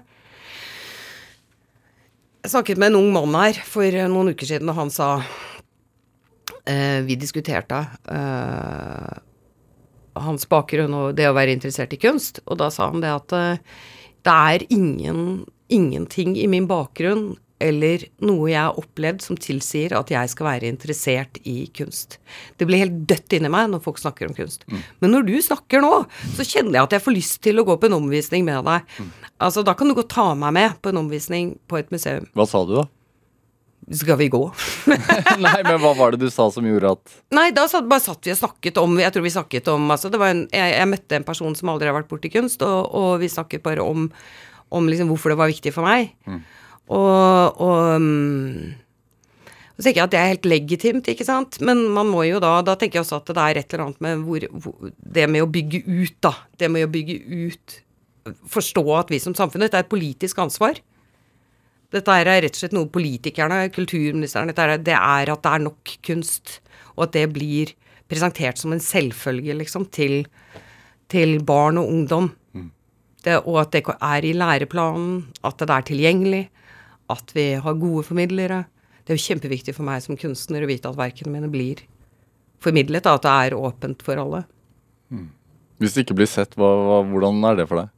[2.45, 5.07] Jeg snakket med en ung mann her for noen uker siden, og han sa
[6.63, 9.21] Vi diskuterte eh,
[10.23, 13.35] hans bakgrunn og det å være interessert i kunst, og da sa han det at
[13.37, 13.79] eh,
[14.23, 15.43] det er ingen,
[15.73, 17.33] ingenting i min bakgrunn
[17.63, 22.17] eller noe jeg har opplevd som tilsier at jeg skal være interessert i kunst.
[22.59, 24.65] Det blir helt dødt inni meg når folk snakker om kunst.
[24.99, 25.91] Men når du snakker nå,
[26.35, 28.97] så kjenner jeg at jeg får lyst til å gå på en omvisning med deg.
[29.39, 32.27] Altså, da kan du godt ta meg med på en omvisning på et museum.
[32.35, 32.85] Hva sa du, da?
[33.91, 34.41] Skal vi gå?
[35.43, 38.23] Nei, men hva var det du sa som gjorde at Nei, da satt, bare satt
[38.23, 40.91] vi og snakket om Jeg tror vi snakket om altså det var en, jeg, jeg
[40.91, 44.07] møtte en person som aldri har vært borti kunst, og, og vi snakket bare om,
[44.73, 46.13] om liksom hvorfor det var viktig for meg.
[46.93, 48.73] Og, og mm,
[49.73, 51.57] så tenker jeg at det er helt legitimt, ikke sant.
[51.65, 54.03] Men man må jo da Da tenker jeg også at det er et eller annet
[54.05, 56.35] med hvor, hvor Det med å bygge ut, da.
[56.59, 57.17] Det med å bygge
[57.47, 57.79] ut
[58.53, 60.77] Forstå at vi som samfunn Dette er et politisk ansvar.
[61.93, 65.97] Dette er rett og slett noe politikerne, kulturministeren er, Det er at det er nok
[66.01, 66.59] kunst,
[66.95, 67.73] og at det blir
[68.09, 70.25] presentert som en selvfølge, liksom, til,
[71.09, 72.31] til barn og ungdom.
[73.23, 76.43] Det, og at det er i læreplanen, at det er tilgjengelig,
[77.13, 78.63] at vi har gode formidlere.
[79.03, 81.85] Det er jo kjempeviktig for meg som kunstner å vite at verkene mine blir
[82.63, 84.43] formidlet, at det er åpent for alle.
[85.79, 87.92] Hvis det ikke blir sett, hva, hva, hvordan er det for deg?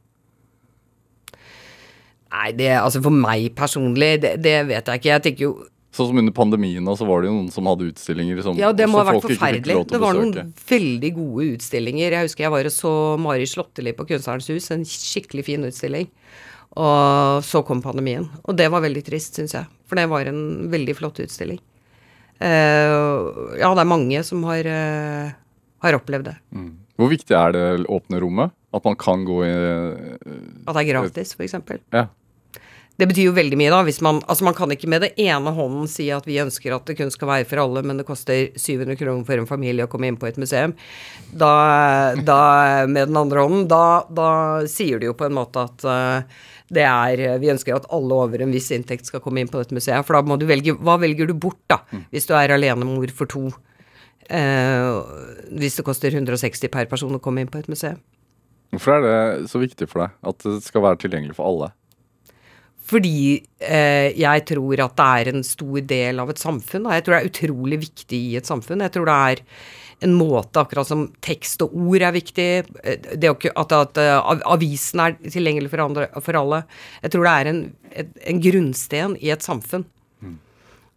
[2.34, 5.12] Nei, det, altså for meg personlig, det, det vet jeg ikke.
[5.14, 5.54] Jeg tenker jo
[5.96, 8.84] Sånn som under pandemien, så var det jo noen som hadde utstillinger som Ja, det
[8.90, 9.78] må ha vært forferdelig.
[9.88, 12.12] Det var noen veldig gode utstillinger.
[12.12, 16.10] Jeg husker jeg var og så Mari Slåtteli på Kunstnerens hus, en skikkelig fin utstilling.
[16.76, 18.28] Og så kom pandemien.
[18.44, 19.70] Og det var veldig trist, syns jeg.
[19.88, 21.62] For det var en veldig flott utstilling.
[22.44, 25.32] Uh, ja, det er mange som har, uh,
[25.86, 26.36] har opplevd det.
[27.00, 28.52] Hvor viktig er det åpne rommet?
[28.74, 29.50] At man kan gå i
[30.66, 31.58] At det er gratis, f.eks.
[31.94, 32.08] Ja.
[32.96, 33.82] Det betyr jo veldig mye, da.
[33.84, 36.88] Hvis man, altså man kan ikke med det ene hånden si at vi ønsker at
[36.88, 39.90] det kun skal være for alle, men det koster 700 kroner for en familie å
[39.92, 40.72] komme inn på et museum.
[41.28, 41.52] Da,
[42.16, 42.40] da
[42.88, 44.30] med den andre hånden, da, da
[44.70, 46.40] sier du jo på en måte at uh,
[46.72, 49.76] det er Vi ønsker at alle over en viss inntekt skal komme inn på dette
[49.76, 50.00] museet.
[50.08, 51.82] For da må du velge Hva velger du bort, da?
[52.10, 53.52] Hvis du er alenemor for to.
[54.26, 55.04] Uh,
[55.54, 58.00] hvis det koster 160 per person å komme inn på et museum.
[58.74, 61.72] Hvorfor er det så viktig for deg at det skal være tilgjengelig for alle?
[62.86, 66.86] Fordi eh, jeg tror at det er en stor del av et samfunn.
[66.86, 68.84] Og jeg tror det er utrolig viktig i et samfunn.
[68.84, 69.42] Jeg tror det er
[70.06, 72.48] en måte, akkurat som tekst og ord er viktig,
[72.84, 76.62] eh, det at, at eh, avisen er tilgjengelig for, andre, for alle.
[77.02, 77.62] Jeg tror det er en,
[78.34, 79.86] en grunnsten i et samfunn.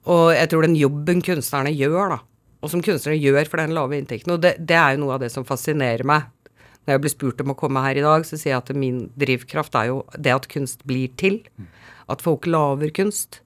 [0.09, 2.19] Og jeg tror den jobben kunstnerne gjør, da,
[2.63, 5.23] og som kunstnerne gjør for den lave inntekten, og det, det er jo noe av
[5.23, 6.29] det som fascinerer meg.
[6.89, 9.03] Når jeg blir spurt om å komme her i dag, så sier jeg at min
[9.21, 11.43] drivkraft er jo det at kunst blir til.
[12.09, 13.43] At folk lager kunst.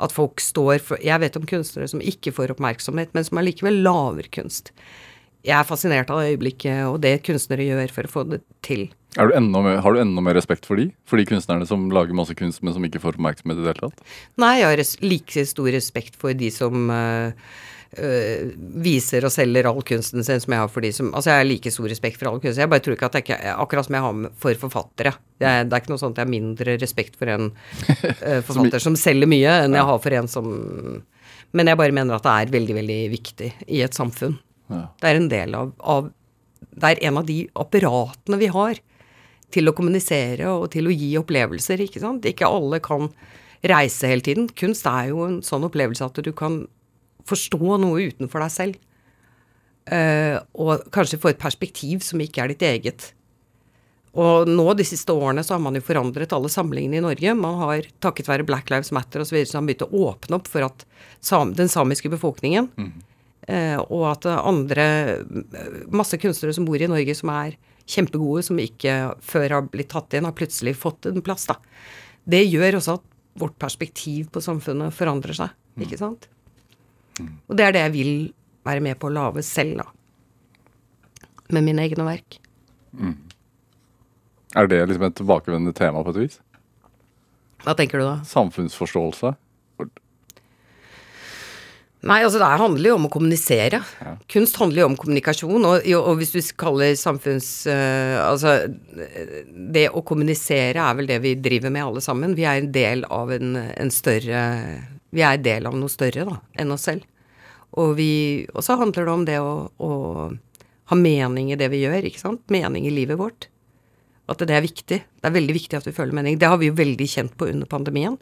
[0.00, 3.82] At folk står for Jeg vet om kunstnere som ikke får oppmerksomhet, men som allikevel
[3.84, 4.72] lager kunst.
[5.44, 8.88] Jeg er fascinert av øyeblikket og det kunstnere gjør for å få det til.
[9.12, 10.88] Du mer, har du enda mer respekt for de?
[11.04, 13.90] For de kunstnerne som lager masse kunst, men som ikke får oppmerksomhet i det hele
[13.90, 14.16] tatt?
[14.40, 17.36] Nei, jeg har like stor respekt for de som øh,
[17.98, 18.50] øh,
[18.84, 21.48] viser og selger all kunsten sin som jeg har for de som Altså, jeg har
[21.48, 22.60] like stor respekt for all kunst.
[22.60, 25.14] Jeg bare tror ikke at det ikke Akkurat som jeg har for forfattere.
[25.40, 27.50] Det er, det er ikke noe sånt jeg har mindre respekt for en
[28.28, 30.52] øh, forfatter som selger mye, enn jeg har for en som
[31.52, 34.38] Men jeg bare mener at det er veldig, veldig viktig i et samfunn.
[34.70, 34.86] Ja.
[35.00, 36.12] Det er en del av, av
[36.70, 38.78] Det er en av de apparatene vi har
[39.50, 42.26] til å kommunisere og til å gi opplevelser, ikke sant.
[42.28, 43.08] Ikke alle kan
[43.66, 44.46] reise hele tiden.
[44.56, 46.62] Kunst er jo en sånn opplevelse at du kan
[47.28, 48.86] forstå noe utenfor deg selv.
[49.90, 53.08] Uh, og kanskje få et perspektiv som ikke er ditt eget.
[54.18, 57.34] Og nå de siste årene så har man jo forandret alle samlingene i Norge.
[57.38, 59.36] Man har takket være Black Lives Matter osv.
[59.38, 60.84] Så, så har man begynt å åpne opp for at
[61.22, 62.68] sam, den samiske befolkningen
[63.46, 64.86] eh, og at andre
[65.94, 67.54] Masse kunstnere som bor i Norge som er
[67.90, 71.56] kjempegode, som ikke før har blitt tatt inn, har plutselig fått en plass, da.
[72.30, 73.06] Det gjør også at
[73.40, 76.28] vårt perspektiv på samfunnet forandrer seg, ikke sant?
[77.48, 78.12] Og det er det jeg vil
[78.68, 79.86] være med på å lage selv, da.
[81.50, 82.38] Med mine egne verk.
[84.56, 86.40] Er det liksom et tilbakevendende tema på et vis?
[87.64, 88.18] Hva tenker du da?
[88.26, 89.34] Samfunnsforståelse?
[92.00, 93.82] Nei, altså det handler jo om å kommunisere.
[94.32, 97.66] Kunst handler jo om kommunikasjon, og, og hvis du kaller samfunns...
[97.68, 98.54] eh, altså
[99.52, 102.38] det å kommunisere er vel det vi driver med alle sammen.
[102.38, 104.40] Vi er en del av en, en større
[105.14, 107.06] Vi er del av noe større da, enn oss selv.
[107.78, 108.10] Og, vi,
[108.54, 109.92] og så handler det om det å, å
[110.90, 112.42] ha mening i det vi gjør, ikke sant?
[112.50, 113.46] Mening i livet vårt.
[114.30, 114.98] At det er viktig.
[114.98, 116.38] Det er veldig viktig at vi føler mening.
[116.38, 118.18] Det har vi jo veldig kjent på under pandemien.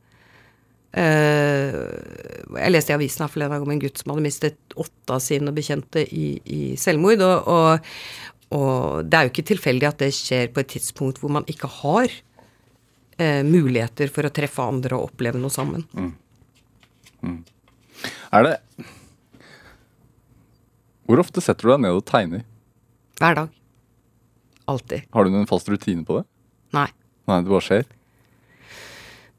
[0.97, 1.75] Eh,
[2.57, 5.53] jeg leste i avisen her forleden om en gutt som hadde mistet åtte av sine
[5.57, 7.25] bekjente i, i selvmord.
[7.25, 7.91] Og, og,
[8.57, 11.69] og det er jo ikke tilfeldig at det skjer på et tidspunkt hvor man ikke
[11.81, 12.09] har
[13.17, 15.85] eh, muligheter for å treffe andre og oppleve noe sammen.
[17.25, 18.55] Er det
[21.09, 22.45] Hvor ofte setter du deg ned og tegner?
[23.19, 23.55] Hver dag.
[24.69, 25.07] Alltid.
[25.15, 26.27] Har du noen fast rutine på det?
[26.77, 26.89] Nei.
[27.29, 27.89] Nei, det bare skjer?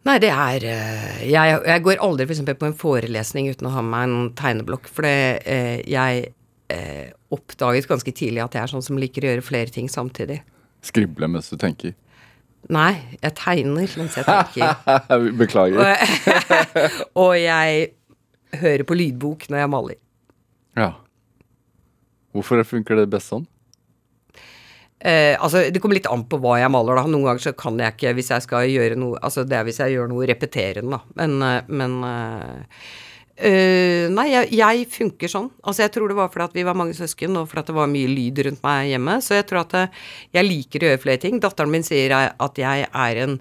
[0.07, 2.41] Nei, det er eh, Jeg, jeg går aldri f.eks.
[2.49, 6.32] på en forelesning uten å ha med meg en tegneblokk, for det, eh, jeg
[6.73, 10.41] eh, oppdaget ganske tidlig at jeg er sånn som liker å gjøre flere ting samtidig.
[10.86, 11.93] Skrible mens du tenker?
[12.68, 14.76] Nei, jeg tegner mens jeg tenker.
[15.41, 15.95] Beklager.
[17.22, 17.88] Og, jeg
[18.60, 20.01] hører på lydbok når jeg maler.
[20.78, 20.91] Ja.
[22.36, 23.47] Hvorfor funker det best sånn?
[24.99, 26.99] Eh, altså, Det kommer litt an på hva jeg maler.
[26.99, 27.07] da.
[27.07, 29.80] Noen ganger så kan jeg ikke hvis jeg skal gjøre noe Altså, det er hvis
[29.80, 31.01] jeg gjør noe repeterende, da.
[31.22, 32.84] Men, eh, men eh,
[33.47, 35.47] eh, Nei, jeg, jeg funker sånn.
[35.63, 37.91] Altså, jeg tror det var fordi at vi var mange søsken, og fordi det var
[37.91, 39.15] mye lyd rundt meg hjemme.
[39.25, 39.97] Så jeg tror at eh,
[40.37, 41.39] jeg liker å gjøre flere ting.
[41.43, 43.37] Datteren min sier at jeg er en,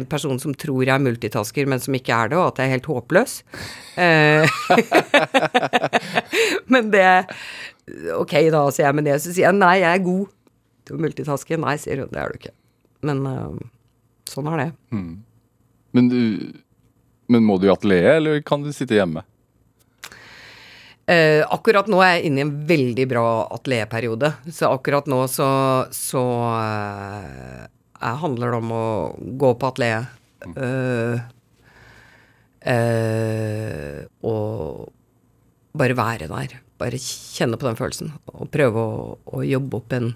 [0.00, 2.68] en person som tror jeg er multitasker, men som ikke er det, og at jeg
[2.68, 3.38] er helt håpløs.
[3.98, 4.44] Uh,
[6.72, 7.08] men det
[8.14, 10.26] Ok, da, sier jeg, men det så sier jeg nei, jeg er god
[10.86, 11.58] til å multitaske.
[11.60, 12.54] Nei, sier hun, det er du ikke.
[13.08, 13.68] Men uh,
[14.28, 14.70] sånn er det.
[15.96, 16.20] Men, du,
[17.28, 19.22] men må du i atelieret, eller kan du sitte hjemme?
[21.08, 23.24] Eh, akkurat nå er jeg inne i en veldig bra
[23.56, 24.28] atelierperiode.
[24.52, 25.48] Så akkurat nå så,
[25.94, 26.20] så
[26.58, 28.84] eh, er- handler det om å
[29.40, 30.06] gå på atelieret.
[32.60, 34.92] eh, og
[35.78, 36.58] bare være der.
[36.78, 38.12] Bare kjenne på den følelsen.
[38.34, 40.12] Og prøve å, å jobbe opp en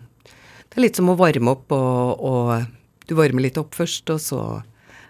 [0.73, 4.21] Det er litt som å varme opp, og, og du varmer litt opp først, og
[4.25, 4.39] så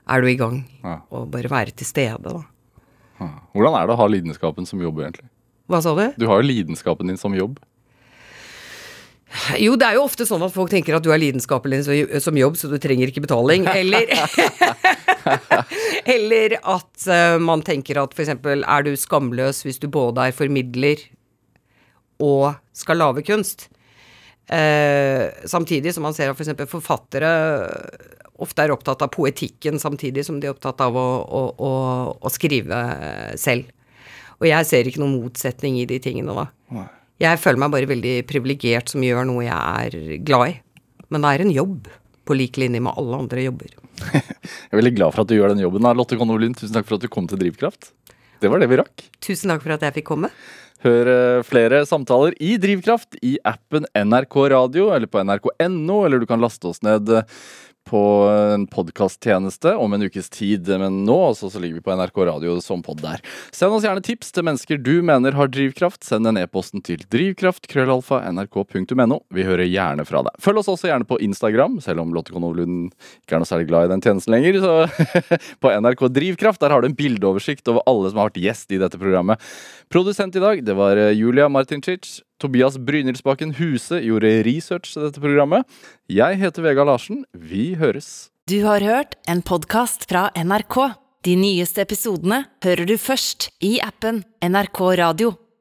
[0.09, 0.63] er du i gang.
[0.83, 1.01] Ja.
[1.15, 2.41] Og bare være til stede, da.
[3.55, 5.29] Hvordan er det å ha lidenskapen som jobb, egentlig?
[5.71, 6.07] Hva sa du?
[6.19, 7.61] Du har jo lidenskapen din som jobb.
[9.57, 12.37] Jo, det er jo ofte sånn at folk tenker at du er lidenskapen din som
[12.37, 13.65] jobb, så du trenger ikke betaling.
[13.71, 14.11] Eller,
[16.17, 18.35] eller at eh, man tenker at f.eks.
[18.37, 21.01] er du skamløs hvis du både er formidler
[22.23, 23.71] og skal lage kunst.
[24.53, 26.53] Eh, samtidig som man ser at f.eks.
[26.67, 27.33] For forfattere
[28.43, 31.71] ofte er opptatt av poetikken samtidig som de er opptatt av å, å, å,
[32.19, 32.83] å skrive
[33.41, 33.71] selv.
[34.43, 36.49] Og jeg ser ikke noen motsetning i de tingene da.
[37.23, 40.57] Jeg føler meg bare veldig privilegert som gjør noe jeg er glad i.
[41.13, 41.91] Men det er en jobb,
[42.27, 43.75] på lik linje med alle andre jobber.
[44.13, 45.85] Jeg er veldig glad for at du gjør den jobben.
[45.85, 47.91] da, Lotte Konno Lund, tusen takk for at du kom til Drivkraft.
[48.43, 49.05] Det var det vi rakk.
[49.23, 50.31] Tusen takk for at jeg fikk komme.
[50.83, 56.27] Hør eh, flere samtaler i Drivkraft i appen NRK Radio eller på nrk.no, eller du
[56.31, 57.29] kan laste oss ned eh,
[57.89, 60.69] på en podkasttjeneste om en ukes tid.
[60.81, 63.23] Men nå også, så ligger vi på NRK Radio som pod der.
[63.55, 66.03] Send oss gjerne tips til mennesker du mener har drivkraft.
[66.07, 69.21] Send en e-posten til drivkraft, krøllalfa, nrk.no.
[69.35, 70.39] Vi hører gjerne fra deg.
[70.43, 72.91] Følg oss også gjerne på Instagram, selv om Lotte Konovlund
[73.23, 74.61] ikke er noe særlig glad i den tjenesten lenger.
[74.63, 74.75] Så
[75.63, 78.81] på NRK Drivkraft der har du en bildeoversikt over alle som har vært gjest i
[78.83, 79.41] dette programmet.
[79.93, 82.21] Produsent i dag, det var eh, Julia Martincic.
[82.41, 85.67] Tobias Brynildsbakken Huse gjorde research til dette programmet.
[86.11, 87.25] Jeg heter Vega Larsen.
[87.35, 88.31] Vi høres.
[88.51, 90.79] Du har hørt en podkast fra NRK.
[91.23, 95.37] De nyeste episodene hører du først i appen NRK Radio.